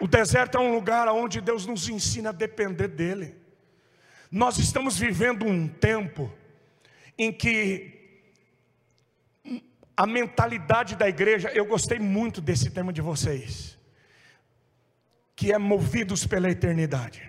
[0.00, 3.34] O deserto é um lugar onde Deus nos ensina a depender dEle.
[4.30, 6.32] Nós estamos vivendo um tempo
[7.16, 7.96] em que
[9.96, 13.76] a mentalidade da igreja, eu gostei muito desse tema de vocês
[15.34, 17.22] que é movidos pela eternidade.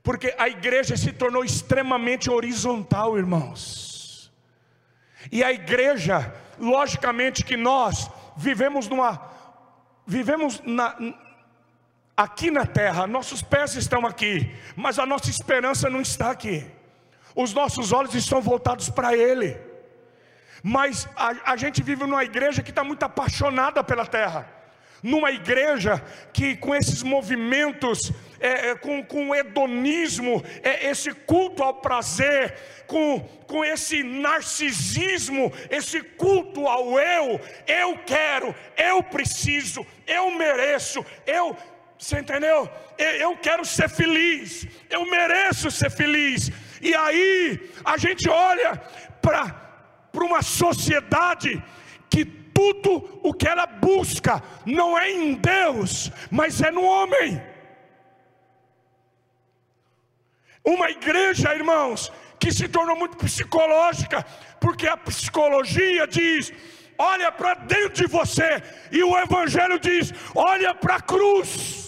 [0.00, 4.32] Porque a igreja se tornou extremamente horizontal, irmãos.
[5.30, 9.28] E a igreja, logicamente que nós vivemos numa
[10.06, 10.96] vivemos na,
[12.18, 16.66] aqui na terra, nossos pés estão aqui, mas a nossa esperança não está aqui.
[17.32, 19.56] Os nossos olhos estão voltados para ele.
[20.60, 24.58] Mas a, a gente vive numa igreja que está muito apaixonada pela terra
[25.02, 26.02] numa igreja
[26.32, 32.54] que com esses movimentos, é, é, com, com hedonismo, é, esse culto ao prazer,
[32.86, 41.56] com, com esse narcisismo, esse culto ao eu, eu quero, eu preciso, eu mereço, eu,
[41.98, 42.70] você entendeu?
[42.96, 48.80] Eu, quero ser feliz, eu mereço ser feliz, e aí a gente olha
[49.20, 51.62] para uma sociedade
[52.08, 57.42] que tudo o que ela busca não é em Deus, mas é no homem.
[60.64, 64.24] Uma igreja, irmãos, que se tornou muito psicológica,
[64.60, 66.52] porque a psicologia diz:
[66.96, 71.87] olha para dentro de você, e o Evangelho diz: olha para a cruz.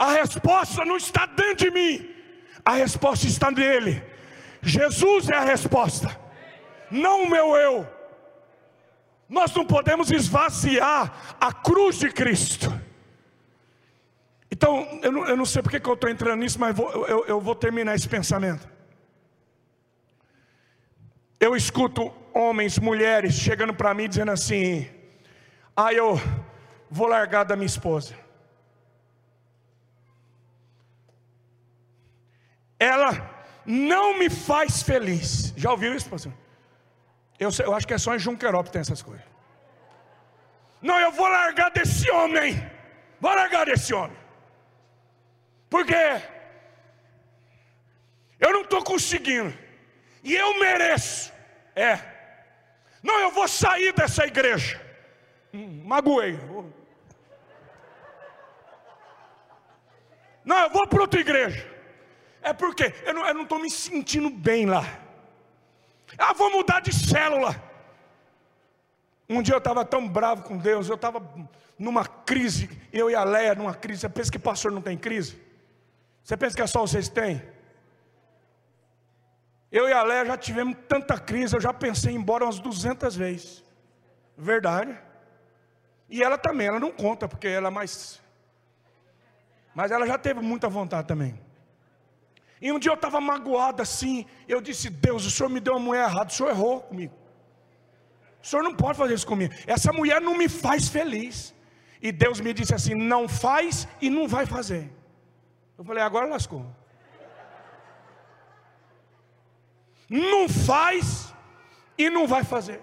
[0.00, 2.08] A resposta não está dentro de mim,
[2.64, 4.02] a resposta está nele.
[4.62, 6.18] Jesus é a resposta,
[6.90, 7.86] não o meu eu.
[9.28, 12.72] Nós não podemos esvaziar a cruz de Cristo.
[14.50, 17.26] Então, eu não, eu não sei porque que eu estou entrando nisso, mas vou, eu,
[17.26, 18.66] eu vou terminar esse pensamento.
[21.38, 24.88] Eu escuto homens, mulheres chegando para mim dizendo assim:
[25.76, 26.18] Ah, eu
[26.90, 28.14] vou largar da minha esposa.
[32.80, 33.30] Ela
[33.66, 35.52] não me faz feliz.
[35.56, 36.32] Já ouviu isso, pastor?
[37.38, 39.24] Eu, eu acho que é só em Junquerópolis que tem essas coisas.
[40.80, 42.70] Não, eu vou largar desse homem.
[43.20, 44.16] Vou largar desse homem.
[45.68, 45.94] Porque
[48.40, 49.56] eu não estou conseguindo.
[50.24, 51.30] E eu mereço.
[51.76, 52.00] É.
[53.02, 54.80] Não, eu vou sair dessa igreja.
[55.52, 56.38] Hum, magoei.
[60.44, 61.69] Não, eu vou para outra igreja.
[62.42, 64.84] É porque eu não estou me sentindo bem lá.
[66.18, 67.54] Ah, vou mudar de célula.
[69.28, 71.22] Um dia eu estava tão bravo com Deus, eu estava
[71.78, 74.00] numa crise, eu e a Leia numa crise.
[74.00, 75.40] Você pensa que pastor não tem crise?
[76.24, 77.42] Você pensa que é só vocês têm?
[79.70, 82.58] Eu e a Leia já tivemos tanta crise, eu já pensei em ir embora umas
[82.58, 83.64] 200 vezes.
[84.36, 84.98] Verdade.
[86.08, 88.20] E ela também, ela não conta, porque ela é mais.
[89.72, 91.40] Mas ela já teve muita vontade também.
[92.60, 95.80] E um dia eu estava magoado assim, eu disse: Deus, o senhor me deu uma
[95.80, 97.14] mulher errada, o senhor errou comigo.
[98.42, 99.54] O senhor não pode fazer isso comigo.
[99.66, 101.54] Essa mulher não me faz feliz.
[102.02, 104.90] E Deus me disse assim: não faz e não vai fazer.
[105.76, 106.66] Eu falei: agora lascou.
[110.08, 111.32] Não faz
[111.96, 112.82] e não vai fazer.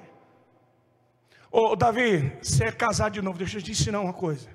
[1.52, 4.50] Ô Davi, você é casado de novo, deixa eu te ensinar uma coisa.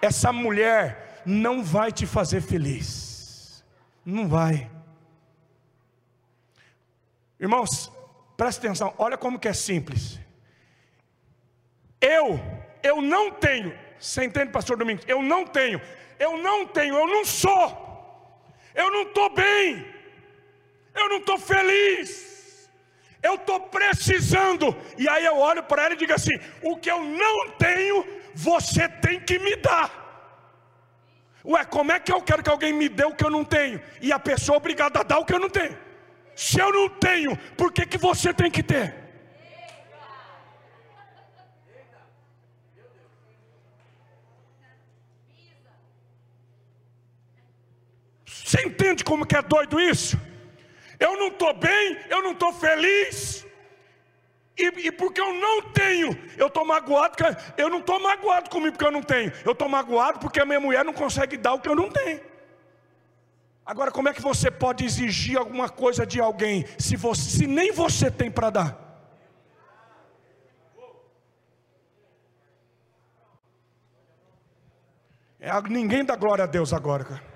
[0.00, 3.64] Essa mulher não vai te fazer feliz.
[4.04, 4.70] Não vai.
[7.38, 7.90] Irmãos,
[8.36, 10.18] preste atenção, olha como que é simples.
[12.00, 12.40] Eu,
[12.82, 15.04] eu não tenho, você entende, pastor Domingos?
[15.06, 15.80] Eu não tenho,
[16.18, 19.86] eu não tenho, eu não sou, eu não estou bem,
[20.94, 22.68] eu não estou feliz,
[23.22, 27.02] eu estou precisando, e aí eu olho para ela e digo assim: o que eu
[27.02, 28.04] não tenho,
[28.34, 30.01] você tem que me dar.
[31.44, 33.80] Ué, como é que eu quero que alguém me dê o que eu não tenho?
[34.00, 35.76] E a pessoa é obrigada a dar o que eu não tenho.
[36.34, 38.94] Se eu não tenho, por que, que você tem que ter?
[48.24, 50.18] Você entende como que é doido isso?
[51.00, 53.46] Eu não estou bem, eu não estou feliz,
[54.56, 57.16] e, e, porque eu não tenho, eu estou magoado,
[57.56, 60.60] eu não estou magoado comigo porque eu não tenho, eu estou magoado porque a minha
[60.60, 62.20] mulher não consegue dar o que eu não tenho.
[63.64, 67.72] Agora, como é que você pode exigir alguma coisa de alguém se, você, se nem
[67.72, 68.92] você tem para dar?
[75.40, 77.31] É, ninguém dá glória a Deus agora, cara.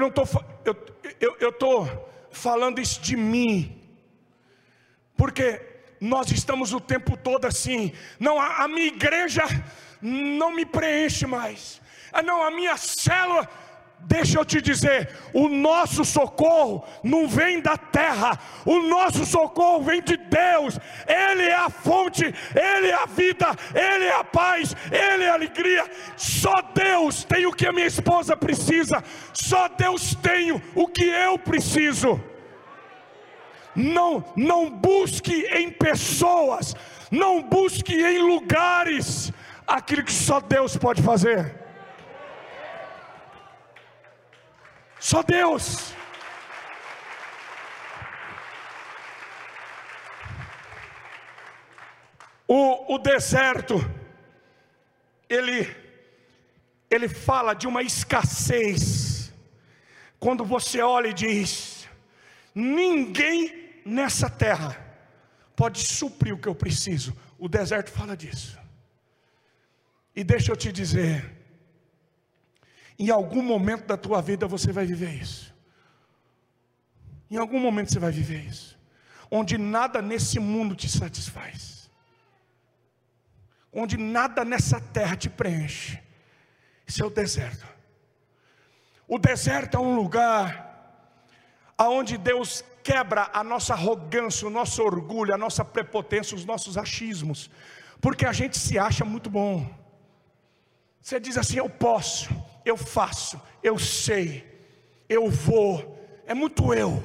[0.00, 0.26] Eu não estou,
[0.64, 0.74] eu,
[1.20, 3.78] eu, eu falando isso de mim,
[5.14, 5.60] porque
[6.00, 7.92] nós estamos o tempo todo assim.
[8.18, 9.42] Não, a, a minha igreja
[10.00, 11.82] não me preenche mais.
[12.10, 13.46] Ah, não, a minha célula
[14.02, 20.02] Deixa eu te dizer, o nosso socorro não vem da terra, o nosso socorro vem
[20.02, 20.78] de Deus.
[21.06, 25.34] Ele é a fonte, ele é a vida, ele é a paz, ele é a
[25.34, 25.88] alegria.
[26.16, 31.38] Só Deus tem o que a minha esposa precisa, só Deus tem o que eu
[31.38, 32.20] preciso.
[33.76, 36.74] Não, não busque em pessoas,
[37.12, 39.32] não busque em lugares
[39.66, 41.69] aquilo que só Deus pode fazer.
[45.00, 45.94] Só Deus.
[52.46, 53.76] O, o deserto,
[55.28, 55.74] ele,
[56.90, 59.32] ele fala de uma escassez.
[60.18, 61.88] Quando você olha e diz:
[62.54, 64.76] ninguém nessa terra
[65.56, 67.16] pode suprir o que eu preciso.
[67.38, 68.58] O deserto fala disso.
[70.14, 71.39] E deixa eu te dizer,
[73.00, 75.54] em algum momento da tua vida você vai viver isso.
[77.30, 78.78] Em algum momento você vai viver isso.
[79.30, 81.90] Onde nada nesse mundo te satisfaz.
[83.72, 85.98] Onde nada nessa terra te preenche.
[86.86, 87.66] Esse é o deserto.
[89.08, 90.68] O deserto é um lugar
[91.78, 97.50] aonde Deus quebra a nossa arrogância, o nosso orgulho, a nossa prepotência, os nossos achismos,
[97.98, 99.66] porque a gente se acha muito bom.
[101.00, 102.28] Você diz assim: Eu posso,
[102.64, 104.46] eu faço, eu sei,
[105.08, 107.02] eu vou, é muito eu.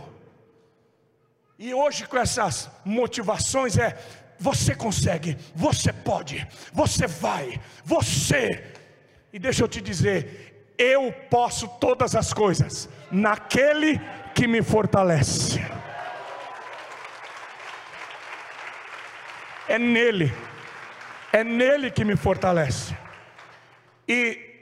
[1.57, 3.97] E hoje com essas motivações é
[4.37, 8.63] você consegue, você pode, você vai, você.
[9.31, 13.99] E deixa eu te dizer, eu posso todas as coisas naquele
[14.33, 15.59] que me fortalece.
[19.67, 20.31] É nele,
[21.31, 22.95] é nele que me fortalece.
[24.07, 24.54] E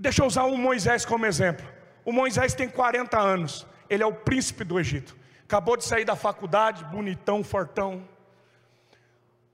[0.00, 1.68] Deixa eu usar o Moisés como exemplo.
[2.06, 5.14] O Moisés tem 40 anos, ele é o príncipe do Egito.
[5.44, 8.08] Acabou de sair da faculdade, bonitão, fortão.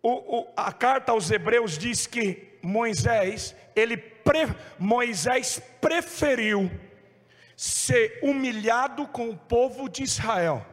[0.01, 4.47] o, o, a carta aos Hebreus diz que Moisés, ele pre,
[4.79, 6.71] Moisés preferiu
[7.57, 10.65] ser humilhado com o povo de Israel.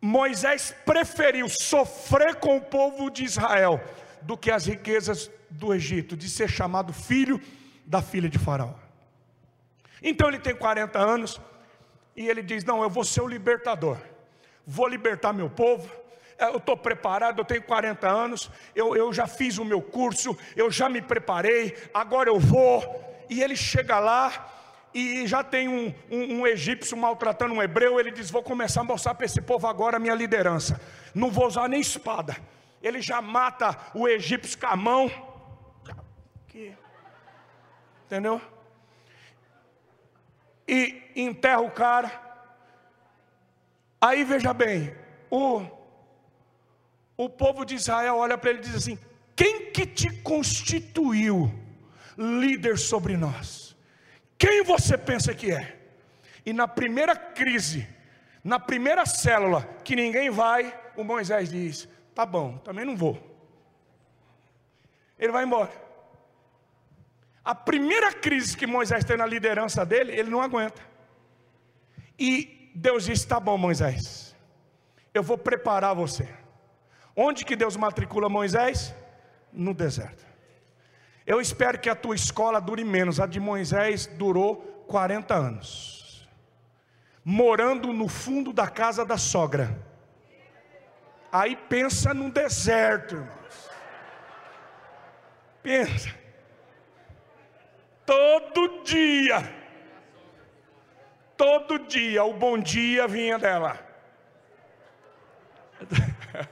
[0.00, 3.78] Moisés preferiu sofrer com o povo de Israel
[4.22, 7.38] do que as riquezas do Egito, de ser chamado filho
[7.90, 8.74] da filha de Faraó.
[10.00, 11.40] Então ele tem 40 anos
[12.16, 13.98] e ele diz: Não, eu vou ser o libertador,
[14.64, 15.90] vou libertar meu povo.
[16.38, 20.38] É, eu estou preparado, eu tenho 40 anos, eu, eu já fiz o meu curso,
[20.56, 22.80] eu já me preparei, agora eu vou.
[23.28, 24.48] E ele chega lá,
[24.94, 28.84] e já tem um, um, um, egípcio maltratando um hebreu, ele diz: Vou começar a
[28.84, 30.80] mostrar para esse povo agora a minha liderança.
[31.12, 32.36] Não vou usar nem espada.
[32.80, 35.10] Ele já mata o egípcio com a mão.
[38.10, 38.42] Entendeu?
[40.66, 42.10] E enterra o cara.
[44.00, 44.92] Aí veja bem,
[45.30, 45.64] o,
[47.16, 48.98] o povo de Israel olha para ele e diz assim:
[49.36, 51.54] Quem que te constituiu
[52.18, 53.76] líder sobre nós?
[54.36, 55.78] Quem você pensa que é?
[56.44, 57.86] E na primeira crise,
[58.42, 63.16] na primeira célula, que ninguém vai, o Moisés diz: Tá bom, também não vou.
[65.16, 65.89] Ele vai embora.
[67.44, 70.82] A primeira crise que Moisés tem na liderança dele, ele não aguenta.
[72.18, 74.36] E Deus disse: Tá bom, Moisés,
[75.14, 76.28] eu vou preparar você.
[77.16, 78.94] Onde que Deus matricula Moisés?
[79.52, 80.24] No deserto.
[81.26, 83.20] Eu espero que a tua escola dure menos.
[83.20, 86.28] A de Moisés durou 40 anos.
[87.24, 89.76] Morando no fundo da casa da sogra.
[91.32, 93.70] Aí pensa no deserto, irmãos.
[95.62, 96.20] Pensa.
[98.10, 99.38] Todo dia.
[101.36, 103.78] Todo dia o bom dia vinha dela.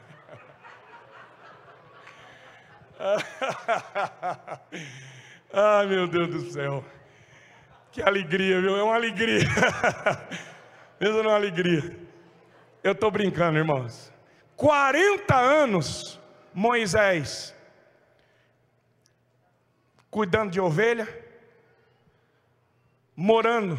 [5.53, 6.85] Ai meu Deus do céu.
[7.91, 8.77] Que alegria, viu?
[8.77, 9.41] É uma alegria.
[11.01, 11.99] Mesmo não é uma alegria.
[12.85, 14.13] Eu estou brincando, irmãos.
[14.55, 16.21] 40 anos,
[16.55, 17.53] Moisés,
[20.09, 21.27] cuidando de ovelha,
[23.19, 23.77] morando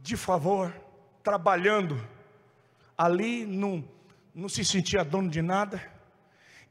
[0.00, 0.74] de favor,
[1.22, 2.02] trabalhando,
[2.96, 3.84] ali não,
[4.34, 5.92] não se sentia dono de nada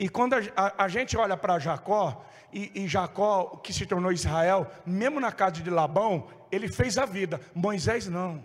[0.02, 4.12] e quando a, a, a gente olha para Jacó, e, e, Jacó, que se tornou
[4.12, 7.40] Israel, mesmo na casa de Labão, ele fez a vida.
[7.54, 8.44] Moisés não.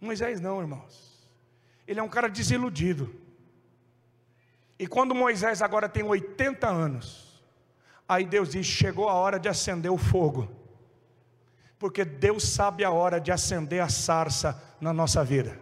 [0.00, 1.28] Moisés não, irmãos.
[1.86, 3.14] Ele é um cara desiludido.
[4.78, 7.44] E quando Moisés agora tem 80 anos,
[8.08, 10.63] aí Deus diz: chegou a hora de acender o fogo.
[11.84, 15.60] Porque Deus sabe a hora de acender a sarça na nossa vida.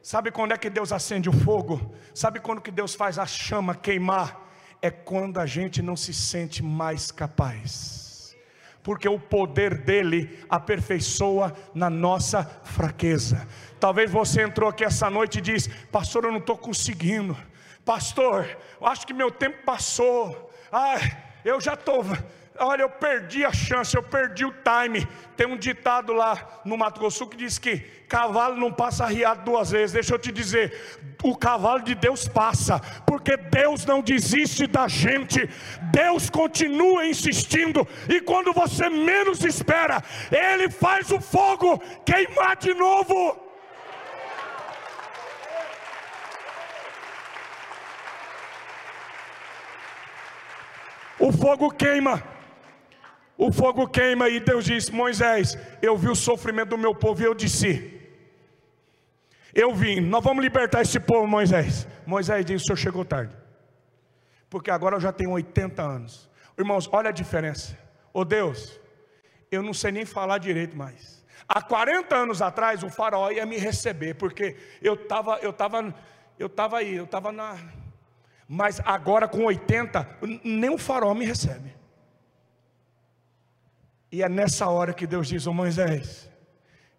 [0.00, 1.92] Sabe quando é que Deus acende o fogo?
[2.14, 4.48] Sabe quando que Deus faz a chama queimar?
[4.80, 8.36] É quando a gente não se sente mais capaz.
[8.80, 13.48] Porque o poder dele aperfeiçoa na nossa fraqueza.
[13.80, 17.36] Talvez você entrou aqui essa noite e diz: Pastor, eu não estou conseguindo.
[17.84, 18.46] Pastor,
[18.82, 20.48] acho que meu tempo passou.
[20.70, 21.00] Ai,
[21.44, 22.04] eu já estou
[22.60, 25.06] olha, eu perdi a chance, eu perdi o time.
[25.36, 29.70] Tem um ditado lá no Mato Grosso que diz que cavalo não passa riado duas
[29.70, 29.92] vezes.
[29.92, 35.48] Deixa eu te dizer, o cavalo de Deus passa, porque Deus não desiste da gente.
[35.90, 43.48] Deus continua insistindo e quando você menos espera, ele faz o fogo queimar de novo.
[51.18, 52.29] O fogo queima.
[53.42, 57.24] O fogo queima e Deus diz: Moisés, eu vi o sofrimento do meu povo e
[57.24, 57.98] eu disse:
[59.54, 61.88] Eu vim, nós vamos libertar esse povo, Moisés.
[62.04, 63.34] Moisés disse: O senhor chegou tarde,
[64.50, 66.28] porque agora eu já tenho 80 anos.
[66.58, 67.78] Irmãos, olha a diferença.
[68.12, 68.78] Ô Deus,
[69.50, 71.24] eu não sei nem falar direito mais.
[71.48, 75.94] Há 40 anos atrás o faraó ia me receber, porque eu estava, eu estava,
[76.38, 77.56] eu estava aí, eu estava na.
[78.46, 81.79] Mas agora com 80, nem o faraó me recebe.
[84.12, 86.28] E é nessa hora que Deus diz: Ô oh, Moisés,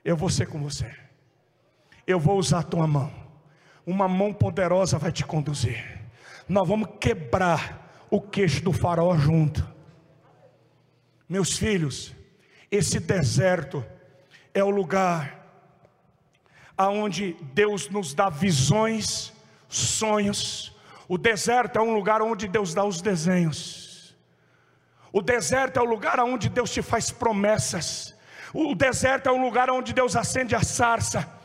[0.04, 0.94] eu vou ser com você,
[2.08, 3.12] eu vou usar a tua mão,
[3.86, 6.00] uma mão poderosa vai te conduzir.
[6.48, 9.66] Nós vamos quebrar o queixo do faraó junto.
[11.28, 12.14] Meus filhos,
[12.70, 13.86] esse deserto
[14.54, 15.42] é o lugar
[16.78, 19.32] aonde Deus nos dá visões,
[19.70, 20.76] sonhos.
[21.08, 23.91] O deserto é um lugar onde Deus dá os desenhos.
[25.14, 28.16] O deserto é o lugar onde Deus te faz promessas.
[28.54, 31.42] O deserto é um lugar onde Deus acende a sarça.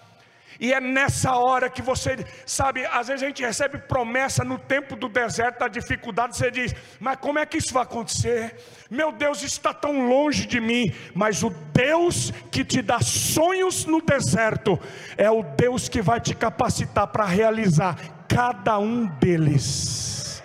[0.59, 4.97] E é nessa hora que você, sabe, às vezes a gente recebe promessa no tempo
[4.97, 8.57] do deserto, da dificuldade, você diz, mas como é que isso vai acontecer?
[8.91, 14.01] Meu Deus está tão longe de mim, mas o Deus que te dá sonhos no
[14.01, 14.81] deserto,
[15.19, 17.97] é o Deus que vai te capacitar para realizar
[18.27, 20.43] cada um deles.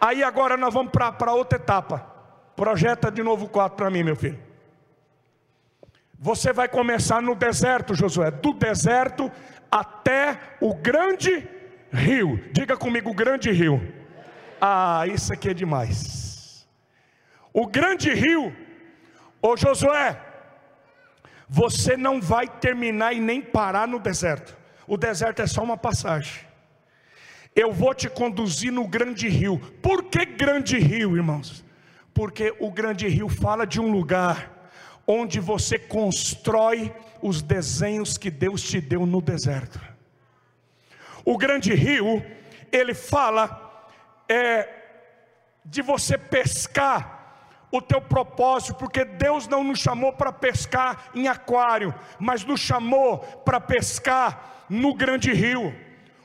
[0.00, 2.11] Aí agora nós vamos para outra etapa.
[2.56, 4.38] Projeta de novo o quadro para mim, meu filho.
[6.18, 9.30] Você vai começar no deserto, Josué, do deserto
[9.70, 11.48] até o grande
[11.92, 12.40] rio.
[12.52, 13.80] Diga comigo, o grande rio.
[14.60, 16.68] Ah, isso aqui é demais.
[17.52, 18.54] O grande rio,
[19.42, 20.16] ô Josué,
[21.48, 24.56] você não vai terminar e nem parar no deserto.
[24.86, 26.46] O deserto é só uma passagem.
[27.54, 29.58] Eu vou te conduzir no grande rio.
[29.82, 31.64] Por que grande rio, irmãos?
[32.14, 34.70] Porque o grande rio fala de um lugar
[35.06, 39.80] onde você constrói os desenhos que Deus te deu no deserto.
[41.24, 42.24] O grande rio,
[42.70, 43.86] ele fala
[44.28, 44.68] é,
[45.64, 47.20] de você pescar
[47.70, 53.18] o teu propósito, porque Deus não nos chamou para pescar em aquário, mas nos chamou
[53.18, 55.74] para pescar no grande rio.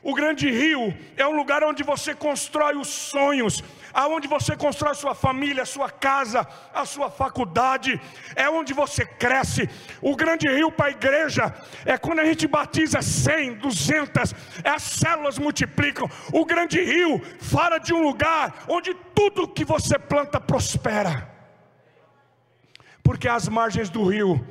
[0.08, 5.14] O grande rio é um lugar onde você constrói os sonhos, aonde você constrói sua
[5.14, 8.00] família, sua casa, a sua faculdade,
[8.34, 9.68] é onde você cresce.
[10.00, 11.54] O grande rio para a igreja
[11.84, 14.34] é quando a gente batiza 100, 200,
[14.64, 16.08] as células multiplicam.
[16.32, 21.30] O grande rio fala de um lugar onde tudo que você planta prospera,
[23.02, 24.42] porque às margens do rio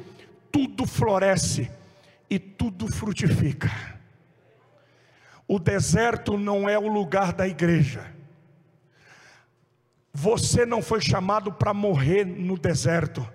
[0.52, 1.68] tudo floresce
[2.30, 3.97] e tudo frutifica.
[5.48, 8.06] O deserto não é o lugar da igreja.
[10.14, 13.28] Você não foi chamado para morrer no deserto.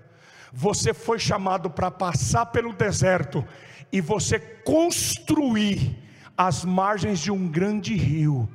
[0.52, 3.44] Você foi chamado para passar pelo deserto
[3.90, 5.98] e você construir
[6.36, 8.48] as margens de um grande rio.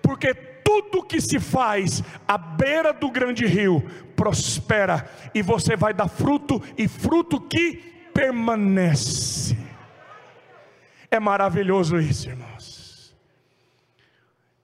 [0.00, 3.82] Porque tudo que se faz à beira do grande rio
[4.14, 7.76] prospera e você vai dar fruto e fruto que
[8.14, 9.56] permanece.
[11.10, 12.71] É maravilhoso isso, irmãos.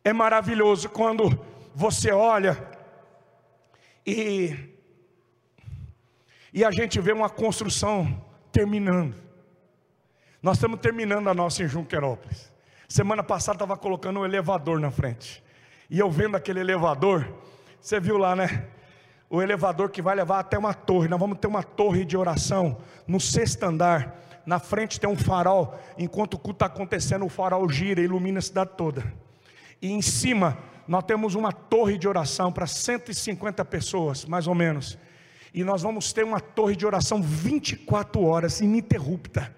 [0.08, 1.38] É maravilhoso quando
[1.74, 2.56] você olha
[4.06, 4.56] e,
[6.50, 9.14] e a gente vê uma construção terminando.
[10.42, 12.50] Nós estamos terminando a nossa em Junquerópolis.
[12.88, 15.44] Semana passada estava colocando um elevador na frente.
[15.90, 17.30] E eu vendo aquele elevador,
[17.78, 18.66] você viu lá, né?
[19.28, 21.06] O elevador que vai levar até uma torre.
[21.06, 24.18] Nós vamos ter uma torre de oração no sexto andar.
[24.46, 25.78] Na frente tem um farol.
[25.98, 29.27] Enquanto o culto está acontecendo, o farol gira e ilumina a cidade toda
[29.80, 34.98] e em cima nós temos uma torre de oração para 150 pessoas, mais ou menos.
[35.52, 39.54] E nós vamos ter uma torre de oração 24 horas, ininterrupta.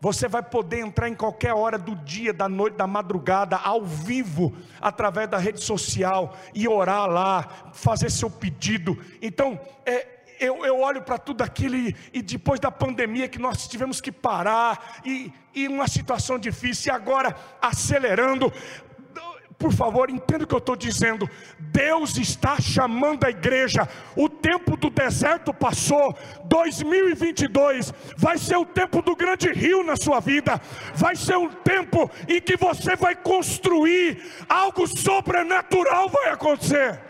[0.00, 4.56] Você vai poder entrar em qualquer hora do dia, da noite, da madrugada, ao vivo,
[4.80, 8.98] através da rede social, e orar lá, fazer seu pedido.
[9.20, 13.68] Então, é, eu, eu, olho para tudo aquilo e, e, depois da pandemia que nós
[13.68, 18.50] tivemos que parar, e, e uma situação difícil, e agora acelerando,
[19.60, 21.28] por favor, entenda o que eu estou dizendo.
[21.58, 23.86] Deus está chamando a igreja.
[24.16, 26.16] O tempo do deserto passou.
[26.46, 30.58] 2022 vai ser o tempo do grande rio na sua vida.
[30.94, 37.09] Vai ser um tempo em que você vai construir algo sobrenatural vai acontecer.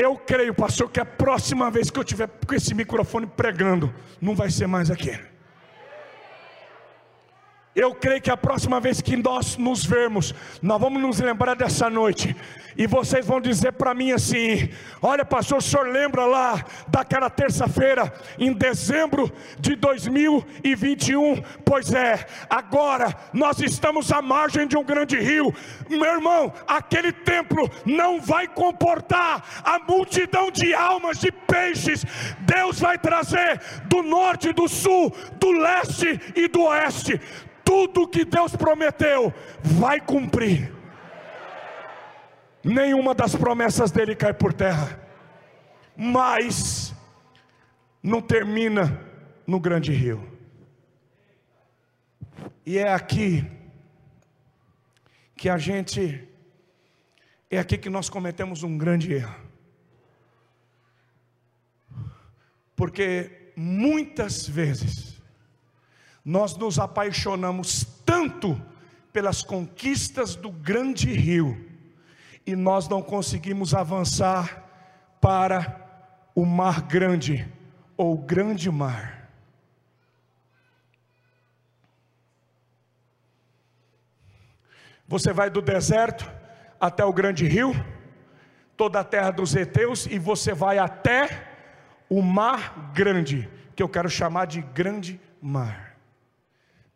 [0.00, 4.32] Eu creio, pastor, que a próxima vez que eu tiver com esse microfone pregando, não
[4.32, 5.18] vai ser mais aqui.
[7.78, 11.88] Eu creio que a próxima vez que nós nos vermos, nós vamos nos lembrar dessa
[11.88, 12.34] noite.
[12.76, 14.68] E vocês vão dizer para mim assim:
[15.00, 21.40] Olha, pastor, o senhor lembra lá daquela terça-feira, em dezembro de 2021?
[21.64, 25.54] Pois é, agora nós estamos à margem de um grande rio.
[25.88, 32.04] Meu irmão, aquele templo não vai comportar a multidão de almas, de peixes.
[32.40, 37.20] Deus vai trazer do norte, do sul, do leste e do oeste
[37.68, 39.30] tudo que Deus prometeu
[39.62, 40.72] vai cumprir.
[42.64, 44.98] Nenhuma das promessas dele cai por terra.
[45.94, 46.94] Mas
[48.02, 48.98] não termina
[49.46, 50.26] no grande rio.
[52.64, 53.46] E é aqui
[55.36, 56.26] que a gente
[57.50, 59.36] é aqui que nós cometemos um grande erro.
[62.74, 65.17] Porque muitas vezes
[66.28, 68.60] nós nos apaixonamos tanto
[69.10, 71.66] pelas conquistas do grande rio
[72.46, 74.62] e nós não conseguimos avançar
[75.22, 75.88] para
[76.34, 77.50] o mar grande
[77.96, 79.30] ou grande mar.
[85.06, 86.30] Você vai do deserto
[86.78, 87.72] até o grande rio,
[88.76, 91.48] toda a terra dos heteus, e você vai até
[92.06, 95.87] o mar grande, que eu quero chamar de grande mar.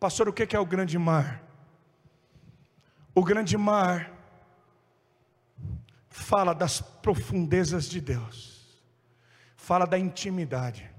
[0.03, 1.41] Pastor, o que é o grande mar?
[3.15, 4.11] O grande mar
[6.09, 8.83] fala das profundezas de Deus,
[9.55, 10.91] fala da intimidade,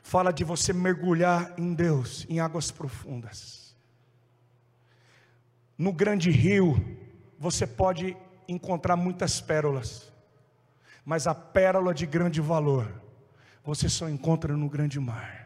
[0.00, 3.76] fala de você mergulhar em Deus, em águas profundas.
[5.76, 6.76] No grande rio,
[7.36, 8.16] você pode
[8.46, 10.08] encontrar muitas pérolas,
[11.04, 13.02] mas a pérola de grande valor,
[13.64, 15.43] você só encontra no grande mar.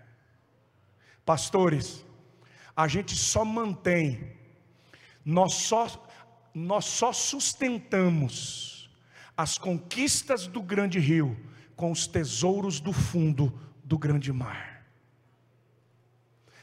[1.28, 2.06] Pastores,
[2.74, 4.32] a gente só mantém,
[5.22, 6.08] nós só,
[6.54, 8.88] nós só sustentamos
[9.36, 11.38] as conquistas do grande rio
[11.76, 13.52] com os tesouros do fundo
[13.84, 14.86] do grande mar.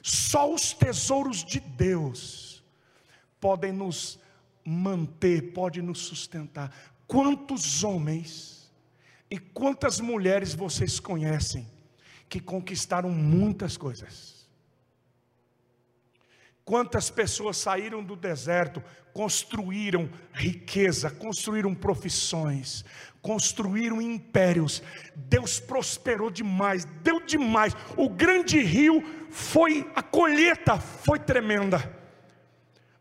[0.02, 2.64] Só os tesouros de Deus
[3.40, 4.18] podem nos
[4.66, 6.76] manter, pode nos sustentar.
[7.06, 8.74] Quantos homens
[9.30, 11.68] e quantas mulheres vocês conhecem
[12.28, 14.35] que conquistaram muitas coisas?
[16.66, 22.84] Quantas pessoas saíram do deserto, construíram riqueza, construíram profissões,
[23.22, 24.82] construíram impérios.
[25.16, 27.76] Deus prosperou demais, deu demais.
[27.96, 31.96] O grande rio foi, a colheita foi tremenda.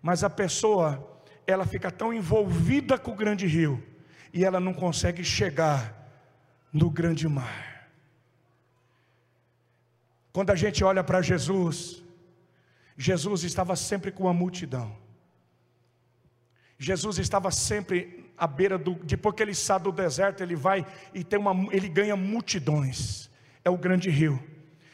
[0.03, 3.83] Mas a pessoa ela fica tão envolvida com o grande rio
[4.31, 6.07] e ela não consegue chegar
[6.71, 7.89] no grande mar.
[10.35, 12.04] Quando a gente olha para Jesus,
[12.97, 14.97] Jesus estava sempre com a multidão.
[16.79, 21.23] Jesus estava sempre à beira do, depois que ele sai do deserto, ele vai e
[21.25, 23.31] tem uma, ele ganha multidões.
[23.65, 24.43] É o grande rio.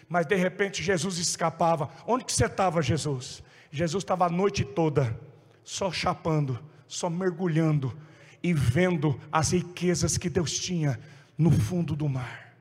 [0.09, 1.90] Mas de repente Jesus escapava.
[2.07, 3.42] Onde que você estava, Jesus?
[3.70, 5.18] Jesus estava a noite toda
[5.62, 7.96] só chapando, só mergulhando
[8.42, 10.98] e vendo as riquezas que Deus tinha
[11.36, 12.55] no fundo do mar.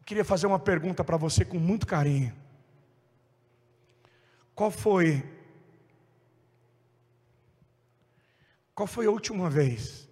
[0.00, 2.32] Eu queria fazer uma pergunta para você com muito carinho.
[4.54, 5.22] Qual foi
[8.74, 10.08] Qual foi a última vez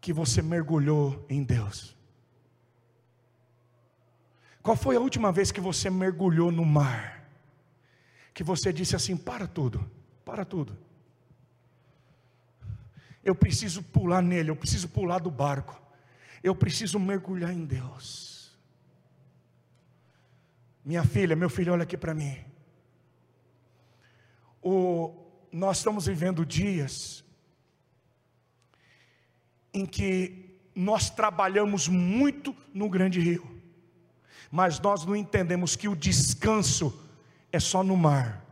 [0.00, 1.96] que você mergulhou em Deus?
[4.62, 7.22] Qual foi a última vez que você mergulhou no mar?
[8.34, 9.88] que você disse assim: para tudo,
[10.24, 10.76] para tudo.
[13.24, 15.80] Eu preciso pular nele, eu preciso pular do barco,
[16.42, 18.31] eu preciso mergulhar em Deus.
[20.84, 22.36] Minha filha, meu filho, olha aqui para mim.
[24.60, 25.14] O,
[25.52, 27.24] nós estamos vivendo dias
[29.72, 33.46] em que nós trabalhamos muito no grande rio,
[34.50, 36.98] mas nós não entendemos que o descanso
[37.50, 38.42] é só no mar.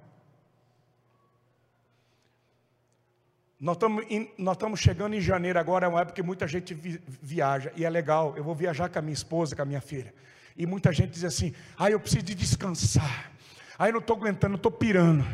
[3.59, 4.07] Nós estamos,
[4.39, 7.91] nós estamos chegando em janeiro agora, é uma época que muita gente viaja, e é
[7.91, 10.15] legal, eu vou viajar com a minha esposa, com a minha filha.
[10.57, 13.33] E muita gente diz assim, ah, eu preciso de descansar.
[13.79, 15.25] Aí não estou aguentando, estou pirando.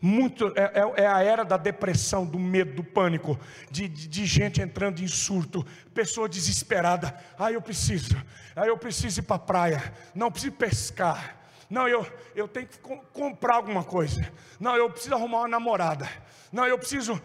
[0.00, 3.40] Muito, é, é, é, a era da depressão, do medo, do pânico,
[3.70, 7.18] de, de, de, gente entrando em surto, pessoa desesperada.
[7.38, 8.14] Ah, eu preciso,
[8.54, 11.40] ah, eu preciso ir para a praia, não preciso pescar.
[11.70, 14.30] Não, eu, eu tenho que comprar alguma coisa.
[14.60, 16.08] Não, eu preciso arrumar uma namorada.
[16.52, 17.20] Não, eu preciso.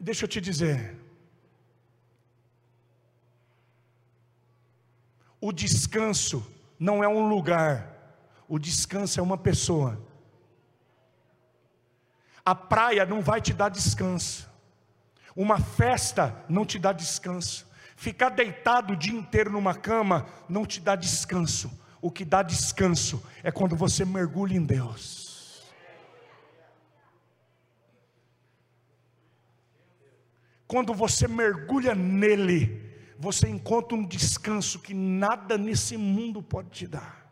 [0.00, 0.96] Deixa eu te dizer.
[5.40, 6.44] O descanso
[6.78, 8.16] não é um lugar,
[8.48, 10.00] o descanso é uma pessoa.
[12.44, 14.48] A praia não vai te dar descanso,
[15.34, 17.66] uma festa não te dá descanso,
[17.96, 21.70] ficar deitado o dia inteiro numa cama não te dá descanso
[22.06, 25.64] o que dá descanso é quando você mergulha em Deus.
[30.68, 32.85] Quando você mergulha nele,
[33.18, 37.26] você encontra um descanso que nada nesse mundo pode te dar.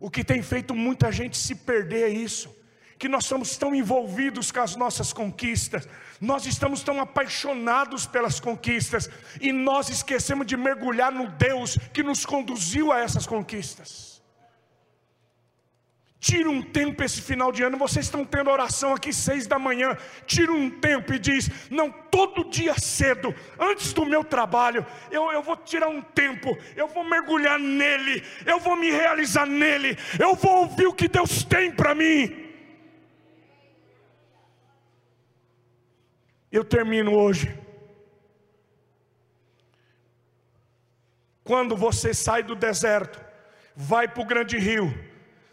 [0.00, 2.58] O que tem feito muita gente se perder é isso
[2.98, 5.88] que nós somos tão envolvidos com as nossas conquistas,
[6.20, 9.08] nós estamos tão apaixonados pelas conquistas,
[9.40, 14.17] e nós esquecemos de mergulhar no Deus que nos conduziu a essas conquistas.
[16.20, 19.96] Tira um tempo esse final de ano, vocês estão tendo oração aqui seis da manhã.
[20.26, 25.42] Tira um tempo e diz: Não, todo dia cedo, antes do meu trabalho, eu, eu
[25.42, 30.62] vou tirar um tempo, eu vou mergulhar nele, eu vou me realizar nele, eu vou
[30.62, 32.46] ouvir o que Deus tem para mim.
[36.50, 37.54] Eu termino hoje.
[41.48, 43.18] quando você sai do deserto,
[43.74, 44.92] vai para o grande rio,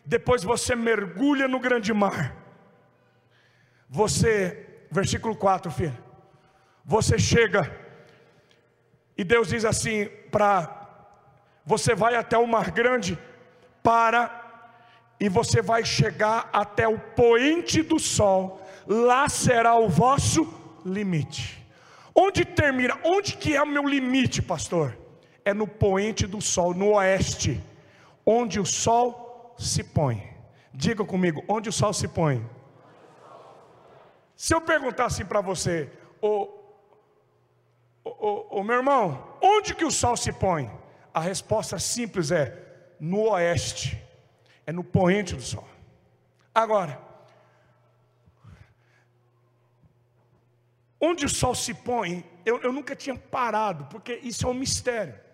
[0.06, 2.36] depois você mergulha no grande mar.
[3.90, 5.98] Você, versículo 4, filho.
[6.84, 7.72] Você chega
[9.18, 10.84] e Deus diz assim para
[11.66, 13.18] você vai até o mar grande
[13.82, 14.44] para
[15.20, 18.62] e você vai chegar até o poente do sol.
[18.86, 20.54] Lá será o vosso
[20.86, 21.66] limite.
[22.14, 23.00] Onde termina?
[23.04, 24.96] Onde que é o meu limite, pastor?
[25.44, 27.62] É no poente do sol, no oeste,
[28.26, 29.25] onde o sol
[29.58, 30.36] se põe.
[30.74, 32.48] Diga comigo, onde o sol se põe?
[34.36, 35.90] Se eu perguntar assim para você,
[36.22, 36.50] ô,
[38.64, 40.70] meu irmão, onde que o sol se põe?
[41.14, 42.62] A resposta simples é
[43.00, 44.02] no oeste,
[44.66, 45.68] é no poente do sol.
[46.54, 47.02] Agora,
[51.00, 55.25] onde o sol se põe, eu, eu nunca tinha parado, porque isso é um mistério.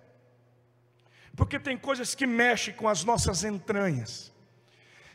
[1.36, 4.32] Porque tem coisas que mexem com as nossas entranhas.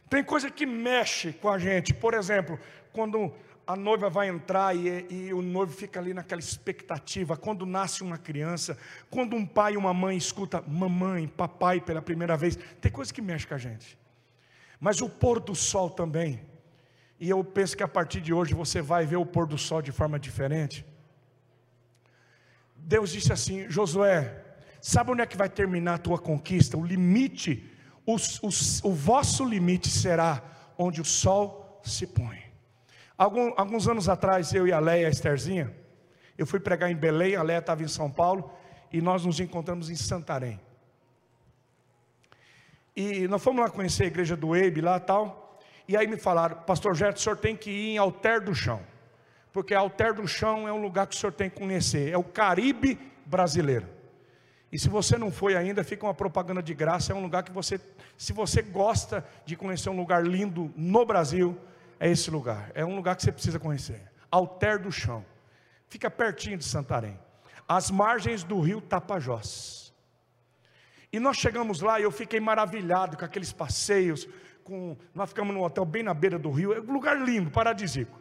[0.08, 1.92] Tem coisa que mexe com a gente.
[1.92, 2.58] Por exemplo,
[2.92, 3.32] quando
[3.66, 7.36] a noiva vai entrar e, e, o noivo fica ali naquela expectativa.
[7.36, 8.78] Quando nasce uma criança,
[9.10, 13.20] quando um pai e uma mãe escuta mamãe, papai pela primeira vez, tem coisa que
[13.20, 13.98] mexe com a gente.
[14.78, 16.40] Mas o pôr do sol também.
[17.18, 19.82] E eu penso que a partir de hoje você vai ver o pôr do sol
[19.82, 20.86] de forma diferente.
[22.76, 24.44] Deus disse assim: Josué,
[24.87, 26.76] sabe onde é que vai terminar a tua conquista?
[26.76, 27.68] O limite,
[28.07, 28.49] o, o,
[28.84, 30.41] o vosso limite será
[30.78, 32.41] onde o sol se põe.
[33.18, 35.74] Algum, alguns anos atrás, eu e a Leia, a Estherzinha,
[36.39, 38.53] eu fui pregar em Belém, a Leia estava em São Paulo,
[38.93, 40.61] e nós nos encontramos em Santarém.
[42.95, 45.59] E nós fomos lá conhecer a igreja do Eibe lá tal,
[45.89, 48.80] e aí me falaram, pastor Gerto, o senhor tem que ir em Alter do Chão,
[49.53, 52.22] porque Alter do Chão é um lugar que o senhor tem que conhecer, é o
[52.22, 53.95] Caribe brasileiro.
[54.70, 57.52] E se você não foi ainda, fica uma propaganda de graça, é um lugar que
[57.52, 57.80] você,
[58.16, 61.58] se você gosta de conhecer um lugar lindo no Brasil,
[62.00, 62.70] é esse lugar.
[62.74, 64.02] É um lugar que você precisa conhecer.
[64.30, 65.24] Alter do Chão.
[65.88, 67.18] Fica pertinho de Santarém.
[67.68, 69.94] As margens do rio Tapajós.
[71.12, 74.28] E nós chegamos lá e eu fiquei maravilhado com aqueles passeios.
[74.64, 76.72] Com, nós ficamos num hotel bem na beira do rio.
[76.72, 78.20] É um lugar lindo, paradisíaco.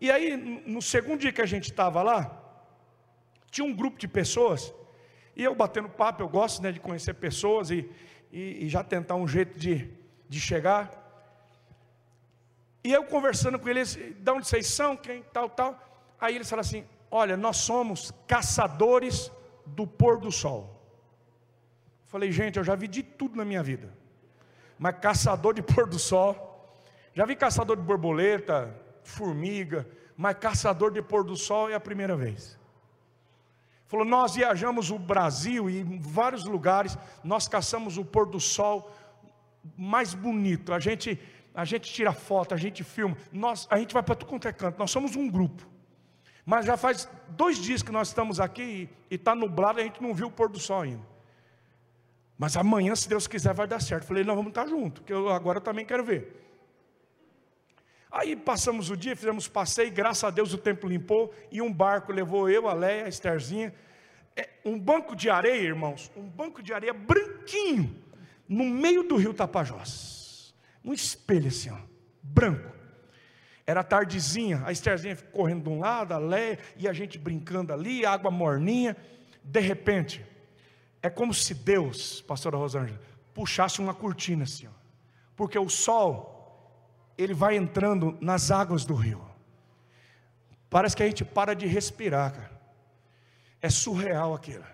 [0.00, 2.40] E aí, no segundo dia que a gente estava lá,
[3.50, 4.72] tinha um grupo de pessoas.
[5.38, 7.88] E eu batendo papo, eu gosto né, de conhecer pessoas e,
[8.32, 9.88] e, e já tentar um jeito de,
[10.28, 10.90] de chegar.
[12.82, 15.78] E eu conversando com eles, de onde vocês são, quem, tal, tal.
[16.20, 19.30] Aí eles falaram assim: olha, nós somos caçadores
[19.64, 20.74] do pôr do sol.
[22.06, 23.96] Falei, gente, eu já vi de tudo na minha vida.
[24.76, 26.46] Mas caçador de pôr do sol.
[27.14, 28.74] Já vi caçador de borboleta,
[29.04, 32.57] formiga, mas caçador de pôr do sol é a primeira vez.
[33.88, 38.94] Falou, nós viajamos o Brasil e em vários lugares, nós caçamos o pôr do sol
[39.76, 40.72] mais bonito.
[40.72, 41.18] A gente
[41.54, 44.52] a gente tira foto, a gente filma, nós, a gente vai para tudo quanto é
[44.52, 45.66] canto, nós somos um grupo.
[46.46, 50.14] Mas já faz dois dias que nós estamos aqui e está nublado, a gente não
[50.14, 51.02] viu o pôr do sol ainda.
[52.38, 54.04] Mas amanhã, se Deus quiser, vai dar certo.
[54.04, 56.47] Falei, nós vamos estar juntos, que eu agora também quero ver.
[58.10, 62.12] Aí passamos o dia, fizemos passeio, graças a Deus o tempo limpou, e um barco
[62.12, 63.74] levou eu, a Leia, a Estherzinha.
[64.36, 67.94] É, um banco de areia, irmãos, um banco de areia branquinho,
[68.48, 70.18] no meio do rio Tapajós
[70.88, 71.78] um espelho assim, ó,
[72.22, 72.72] branco.
[73.66, 78.06] Era tardezinha, a Estherzinha correndo de um lado, a Léia, e a gente brincando ali,
[78.06, 78.96] água morninha.
[79.44, 80.24] De repente,
[81.02, 82.98] é como se Deus, pastora Rosângela,
[83.34, 84.70] puxasse uma cortina assim, ó,
[85.36, 86.37] porque o sol,
[87.18, 89.20] ele vai entrando nas águas do rio.
[90.70, 92.58] Parece que a gente para de respirar, cara.
[93.60, 94.64] É surreal aquilo.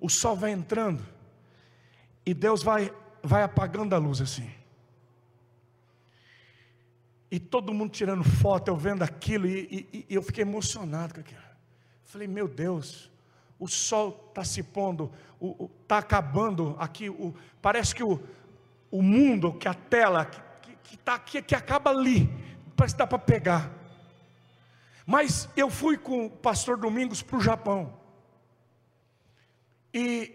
[0.00, 1.04] O sol vai entrando,
[2.24, 4.50] e Deus vai vai apagando a luz assim.
[7.30, 11.20] E todo mundo tirando foto, eu vendo aquilo, e, e, e eu fiquei emocionado com
[11.20, 11.40] aquilo.
[12.04, 13.10] Falei, meu Deus,
[13.58, 15.10] o sol está se pondo,
[15.82, 18.22] está acabando aqui, o, parece que o,
[18.94, 22.30] o mundo, que a tela, que, que, tá, que, que acaba ali,
[22.76, 23.68] parece que dá para pegar.
[25.04, 27.92] Mas eu fui com o pastor Domingos para o Japão.
[29.92, 30.32] E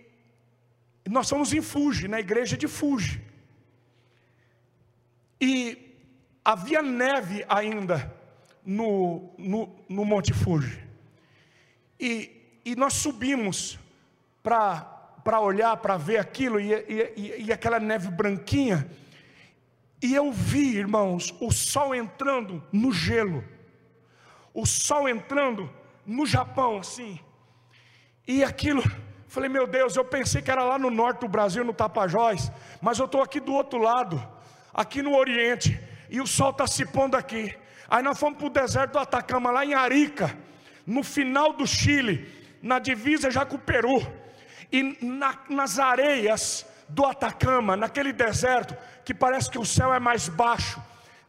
[1.09, 3.21] nós somos em Fuji, na igreja de Fuji.
[5.39, 5.95] E
[6.43, 8.13] havia neve ainda
[8.65, 10.85] no, no, no Monte Fuji.
[11.97, 13.79] E, e nós subimos
[14.43, 14.98] para
[15.39, 18.89] olhar, para ver aquilo, e, e, e aquela neve branquinha.
[20.01, 23.43] E eu vi, irmãos, o sol entrando no gelo,
[24.53, 25.69] o sol entrando
[26.05, 27.19] no Japão, assim,
[28.27, 28.81] e aquilo
[29.29, 32.51] Falei, meu Deus, eu pensei que era lá no norte do Brasil, no Tapajós,
[32.81, 34.19] mas eu estou aqui do outro lado,
[34.73, 37.55] aqui no Oriente, e o sol está se pondo aqui.
[37.87, 40.35] Aí nós fomos para o deserto do Atacama, lá em Arica,
[40.83, 42.27] no final do Chile,
[42.59, 44.01] na divisa já com o Peru,
[44.71, 50.29] e na, nas areias do Atacama, naquele deserto, que parece que o céu é mais
[50.29, 50.81] baixo,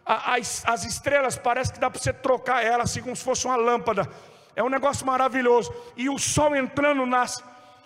[0.05, 3.57] as, as estrelas parece que dá para você trocar elas assim como se fosse uma
[3.57, 4.09] lâmpada.
[4.57, 5.73] É um negócio maravilhoso.
[5.97, 7.43] E o sol entrando nas,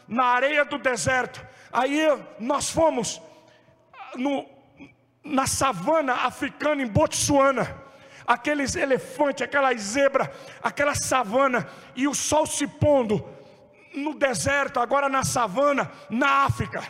[0.09, 1.45] na areia do deserto.
[1.71, 2.01] Aí
[2.39, 3.21] nós fomos
[4.17, 4.47] no,
[5.23, 7.83] na savana africana em Botsuana.
[8.27, 10.31] Aqueles elefantes, aquelas zebras,
[10.63, 13.29] aquela savana, e o sol se pondo
[13.95, 16.83] no deserto, agora na savana, na África.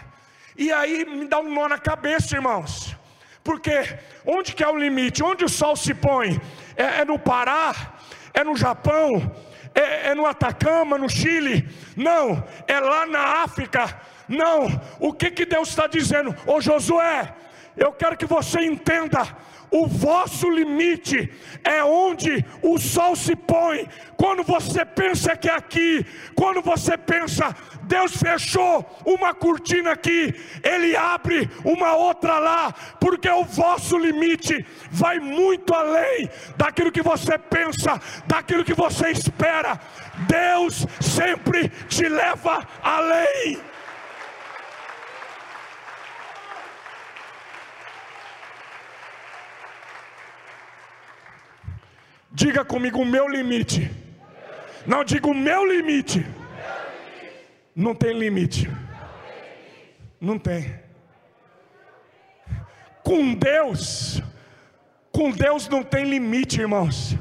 [0.56, 2.96] E aí me dá um nó na cabeça, irmãos.
[3.42, 5.22] Porque onde que é o limite?
[5.22, 6.40] Onde o sol se põe?
[6.76, 7.74] É, é no Pará?
[8.32, 9.30] É no Japão?
[9.74, 11.68] É, é no Atacama, no Chile?
[11.96, 14.00] Não, é lá na África.
[14.28, 14.66] Não,
[14.98, 16.34] o que que Deus está dizendo?
[16.46, 17.34] Ô Josué,
[17.76, 19.36] eu quero que você entenda
[19.74, 21.28] o vosso limite
[21.64, 23.88] é onde o sol se põe.
[24.16, 26.06] Quando você pensa que é aqui,
[26.36, 27.52] quando você pensa,
[27.82, 35.18] Deus fechou uma cortina aqui, Ele abre uma outra lá, porque o vosso limite vai
[35.18, 39.80] muito além daquilo que você pensa, daquilo que você espera.
[40.28, 43.73] Deus sempre te leva além.
[52.34, 53.88] Diga comigo o meu limite.
[54.84, 56.26] Não diga o meu limite.
[57.76, 58.68] Não tem limite.
[60.20, 60.74] Não tem.
[63.04, 64.20] Com Deus,
[65.12, 67.16] com Deus não tem limite, irmãos.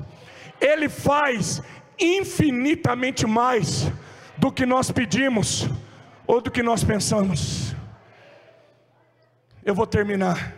[0.60, 1.62] Ele faz
[2.00, 3.92] infinitamente mais
[4.36, 5.70] do que nós pedimos
[6.26, 7.76] ou do que nós pensamos.
[9.64, 10.56] Eu vou terminar.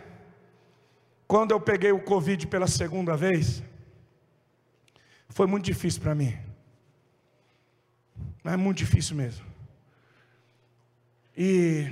[1.28, 3.62] Quando eu peguei o Covid pela segunda vez,
[5.28, 6.36] foi muito difícil para mim.
[8.44, 9.44] É muito difícil mesmo.
[11.36, 11.90] E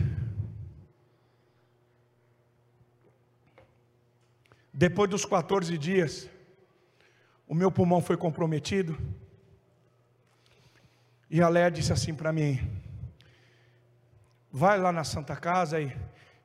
[4.72, 6.30] depois dos 14 dias,
[7.46, 8.96] o meu pulmão foi comprometido.
[11.28, 12.60] E a Léa disse assim para mim:
[14.50, 15.94] vai lá na Santa Casa e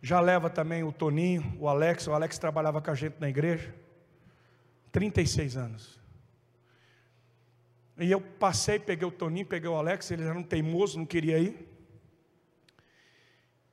[0.02, 2.08] já leva também o Toninho, o Alex.
[2.08, 3.74] O Alex trabalhava com a gente na igreja.
[4.92, 5.99] 36 anos.
[8.00, 11.68] E eu passei, peguei o Toninho, peguei o Alex, eles eram teimosos, não queria ir.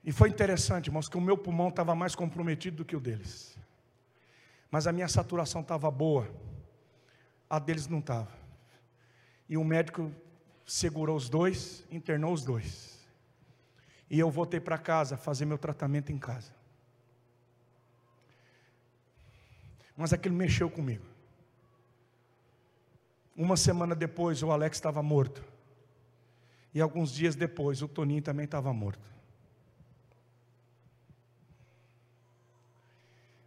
[0.03, 3.57] E foi interessante, irmãos, que o meu pulmão estava mais comprometido do que o deles.
[4.69, 6.29] Mas a minha saturação estava boa,
[7.49, 8.31] a deles não estava.
[9.49, 10.13] E o médico
[10.67, 12.99] segurou os dois, internou os dois.
[14.11, 16.53] E eu voltei para casa fazer meu tratamento em casa.
[19.97, 21.16] Mas aquilo mexeu comigo.
[23.37, 25.45] Uma semana depois, o Alex estava morto.
[26.73, 29.15] E alguns dias depois, o Toninho também estava morto.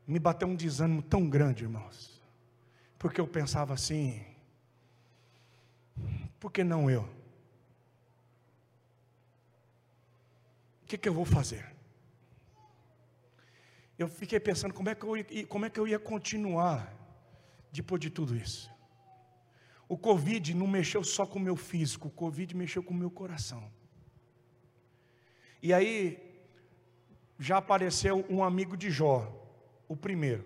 [0.05, 2.21] Me bateu um desânimo tão grande, irmãos.
[2.97, 4.23] Porque eu pensava assim:
[6.39, 7.03] por que não eu?
[10.83, 11.65] O que, que eu vou fazer?
[13.97, 16.91] Eu fiquei pensando como é que eu como é que eu ia continuar
[17.71, 18.71] depois de tudo isso.
[19.89, 23.09] O Covid não mexeu só com o meu físico, o Covid mexeu com o meu
[23.09, 23.69] coração.
[25.63, 26.29] E aí,
[27.39, 29.35] já apareceu um amigo de Jó,
[29.87, 30.45] o primeiro.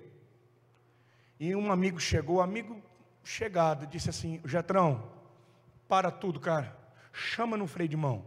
[1.37, 2.81] E um amigo chegou, amigo
[3.21, 5.11] chegado, disse assim: Jetrão,
[5.89, 6.77] para tudo, cara.
[7.11, 8.25] Chama no freio de mão.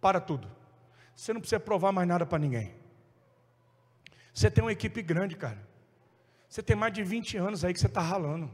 [0.00, 0.50] Para tudo.
[1.14, 2.74] Você não precisa provar mais nada para ninguém.
[4.32, 5.66] Você tem uma equipe grande, cara.
[6.48, 8.50] Você tem mais de 20 anos aí que você está ralando.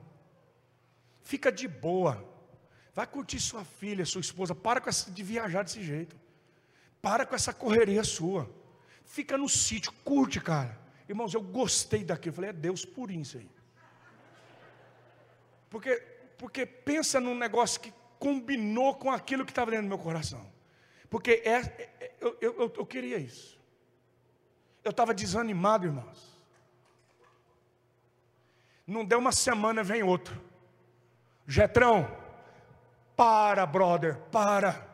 [1.22, 2.26] Fica de boa.
[2.94, 4.54] Vai curtir sua filha, sua esposa.
[4.54, 6.18] Para com essa de viajar desse jeito.
[7.00, 8.50] Para com essa correria sua.
[9.04, 10.78] Fica no sítio, curte, cara.
[11.08, 12.34] Irmãos, eu gostei daquilo.
[12.34, 13.50] Falei, é Deus purinho isso aí.
[15.68, 15.96] Porque,
[16.36, 20.50] porque pensa num negócio que combinou com aquilo que estava dentro do meu coração.
[21.08, 21.56] Porque é,
[22.00, 23.58] é, eu, eu, eu queria isso.
[24.84, 26.30] Eu estava desanimado, irmãos.
[28.86, 30.49] Não deu uma semana, vem outro.
[31.50, 32.08] Getrão,
[33.16, 34.88] para, brother, para.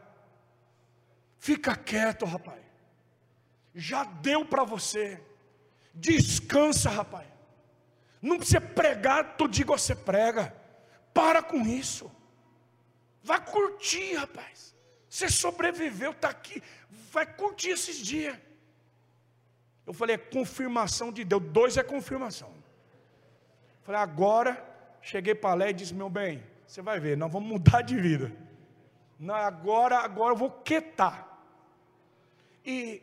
[1.37, 2.63] Fica quieto, rapaz.
[3.75, 5.23] Já deu para você.
[5.93, 7.29] Descansa, rapaz.
[8.23, 10.57] Não precisa pregar, tu diga você prega.
[11.13, 12.11] Para com isso.
[13.23, 14.75] Vai curtir, rapaz.
[15.11, 16.63] Você sobreviveu, está aqui,
[17.13, 18.35] vai curtir esses dias.
[19.87, 21.43] Eu falei, é confirmação de Deus.
[21.43, 22.51] Dois é confirmação.
[23.83, 24.66] Falei, agora
[25.07, 28.33] cheguei para lá e disse, meu bem, você vai ver, nós vamos mudar de vida.
[29.29, 31.41] Agora, agora eu vou quietar.
[32.65, 33.01] E,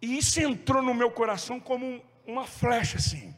[0.00, 3.34] e isso entrou no meu coração como uma flecha assim.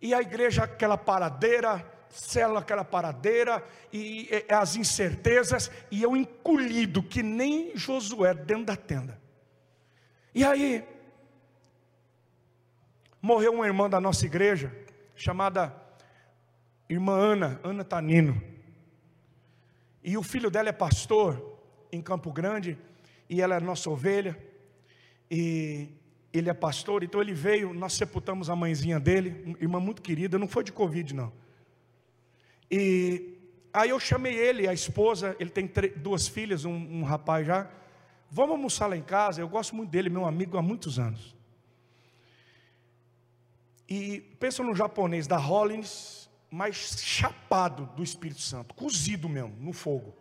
[0.00, 7.02] E a igreja, aquela paradeira, célula, aquela paradeira, e, e as incertezas, e eu encolhido,
[7.02, 9.20] que nem Josué dentro da tenda.
[10.32, 10.86] E aí,
[13.22, 14.76] morreu uma irmã da nossa igreja,
[15.14, 15.72] chamada
[16.88, 18.42] irmã Ana, Ana Tanino.
[20.02, 21.60] E o filho dela é pastor
[21.92, 22.76] em Campo Grande,
[23.30, 24.36] e ela é nossa ovelha,
[25.30, 25.88] e
[26.32, 30.48] ele é pastor, então ele veio, nós sepultamos a mãezinha dele, irmã muito querida, não
[30.48, 31.32] foi de Covid não.
[32.68, 33.38] E
[33.72, 37.70] aí eu chamei ele, a esposa, ele tem duas filhas, um, um rapaz já,
[38.30, 41.36] vamos almoçar lá em casa, eu gosto muito dele, meu amigo há muitos anos.
[43.94, 50.14] E pensa no japonês da Hollins, mas chapado do Espírito Santo, cozido mesmo, no fogo.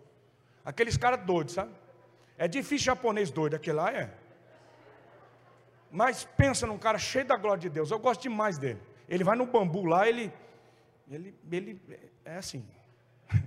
[0.65, 1.72] Aqueles caras doidos, sabe?
[2.38, 4.13] É difícil japonês doido, aquele lá é.
[5.89, 8.82] Mas pensa num cara cheio da glória de Deus, eu gosto demais dele.
[9.07, 10.34] Ele vai no bambu lá, ele,
[11.09, 11.82] ele, ele
[12.26, 12.65] é assim.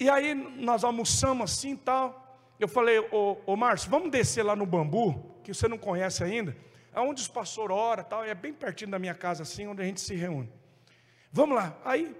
[0.00, 2.40] E aí nós almoçamos assim e tal.
[2.58, 6.56] Eu falei, ô, ô Márcio, vamos descer lá no bambu, que você não conhece ainda.
[6.92, 9.84] É onde os pastores oram tal, é bem pertinho da minha casa assim, onde a
[9.84, 10.52] gente se reúne.
[11.32, 11.78] Vamos lá.
[11.84, 12.16] Aí,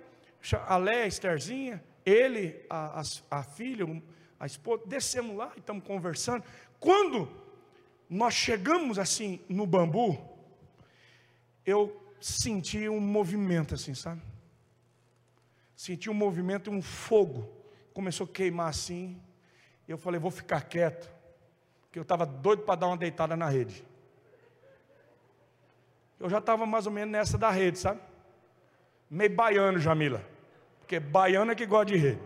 [0.67, 3.85] a Léa, a Estherzinha, ele, a, a, a filha,
[4.39, 6.45] a esposa, descemos lá e estamos conversando.
[6.79, 7.29] Quando
[8.09, 10.19] nós chegamos assim no bambu,
[11.67, 14.23] eu senti um movimento assim, sabe?
[15.75, 17.49] Senti um movimento, um fogo.
[17.93, 19.21] Começou a queimar assim.
[19.89, 21.11] Eu falei, vou ficar quieto.
[21.83, 23.85] Porque eu estava doido para dar uma deitada na rede.
[26.21, 28.01] Eu já estava mais ou menos nessa da rede, sabe?
[29.11, 30.25] meio baiano, Jamila.
[30.79, 32.19] Porque baiano é que gosta de rir.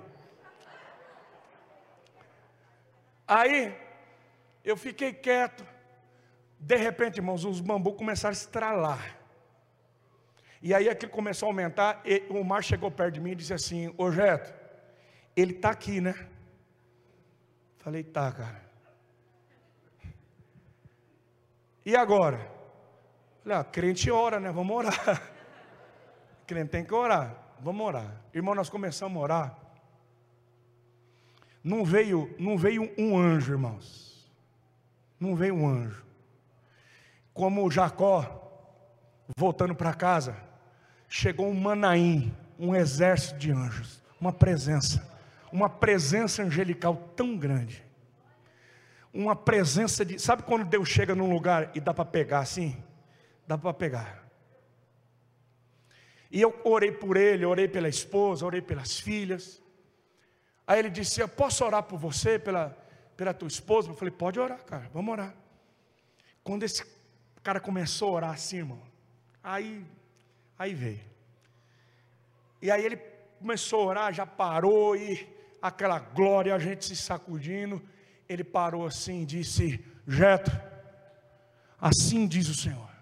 [3.26, 3.74] Aí,
[4.62, 5.66] eu fiquei quieto.
[6.60, 9.18] De repente, irmãos, os bambus começaram a estralar.
[10.60, 12.02] E aí aquilo começou a aumentar.
[12.04, 14.52] E o mar chegou perto de mim e disse assim: Ô Jeto,
[15.34, 16.14] ele está aqui, né?
[17.78, 18.64] Falei, tá, cara.
[21.84, 22.53] E agora?
[23.44, 24.50] Falei, ah, crente ora, né?
[24.50, 25.22] Vamos orar.
[26.46, 27.36] Crente tem que orar.
[27.60, 28.10] Vamos orar.
[28.32, 29.58] Irmão, nós começamos a orar.
[31.62, 34.26] Não veio, não veio um anjo, irmãos.
[35.20, 36.02] Não veio um anjo.
[37.34, 38.50] Como Jacó,
[39.36, 40.34] voltando para casa,
[41.06, 45.06] chegou um Manaim, um exército de anjos, uma presença,
[45.52, 47.84] uma presença angelical tão grande.
[49.12, 50.18] Uma presença de.
[50.18, 52.74] Sabe quando Deus chega num lugar e dá para pegar assim?
[53.46, 54.24] Dá para pegar.
[56.30, 59.62] E eu orei por ele, orei pela esposa, orei pelas filhas.
[60.66, 62.76] Aí ele disse: Eu posso orar por você, pela,
[63.16, 63.90] pela tua esposa?
[63.90, 65.34] Eu falei: Pode orar, cara, vamos orar.
[66.42, 66.84] Quando esse
[67.42, 68.82] cara começou a orar assim, irmão,
[69.42, 69.86] aí,
[70.58, 71.04] aí veio.
[72.60, 72.96] E aí ele
[73.38, 75.28] começou a orar, já parou, e
[75.60, 77.80] aquela glória, a gente se sacudindo.
[78.28, 80.50] Ele parou assim e disse: Jeto,
[81.78, 82.93] assim diz o Senhor.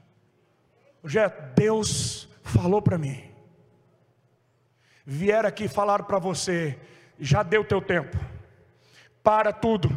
[1.04, 3.30] Jeto, Deus falou para mim.
[5.04, 6.78] Vieram aqui falar para você,
[7.18, 8.16] já deu teu tempo.
[9.22, 9.88] Para tudo.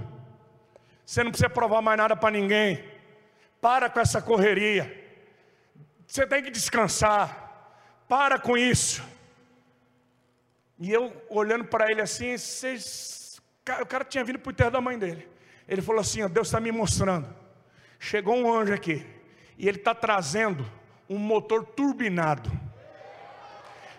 [1.05, 2.83] Você não precisa provar mais nada para ninguém.
[3.61, 5.03] Para com essa correria.
[6.07, 7.43] Você tem que descansar.
[8.07, 9.03] Para com isso.
[10.79, 13.41] E eu olhando para ele assim, vocês...
[13.81, 15.27] o cara tinha vindo para o enterro da mãe dele.
[15.67, 17.33] Ele falou assim: ó, Deus está me mostrando.
[17.99, 19.05] Chegou um anjo aqui.
[19.57, 20.69] E ele está trazendo
[21.09, 22.51] um motor turbinado.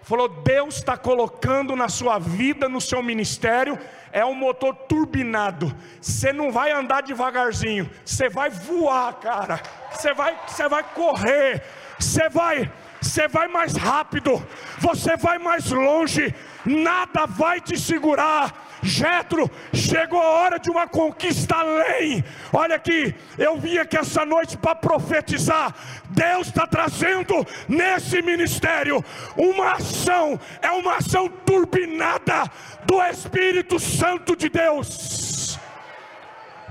[0.03, 3.77] Falou, Deus está colocando na sua vida, no seu ministério,
[4.13, 5.75] é um motor turbinado.
[6.01, 9.61] Você não vai andar devagarzinho, você vai voar, cara.
[9.91, 11.63] Você vai, você vai correr,
[11.99, 14.47] você vai, você vai mais rápido,
[14.79, 16.33] você vai mais longe.
[16.65, 22.25] Nada vai te segurar Jetro, chegou a hora de uma conquista além.
[22.53, 25.75] Olha aqui, eu vim aqui essa noite para profetizar.
[26.11, 29.05] Deus está trazendo nesse ministério
[29.37, 32.51] uma ação, é uma ação turbinada
[32.85, 35.59] do Espírito Santo de Deus.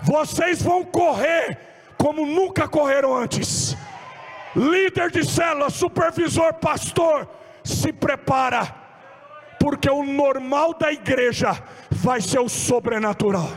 [0.03, 1.57] Vocês vão correr
[1.97, 3.75] como nunca correram antes.
[4.55, 7.27] Líder de célula, supervisor, pastor,
[7.63, 8.84] se prepara
[9.65, 11.59] porque o normal da igreja
[11.89, 13.49] vai ser o sobrenatural.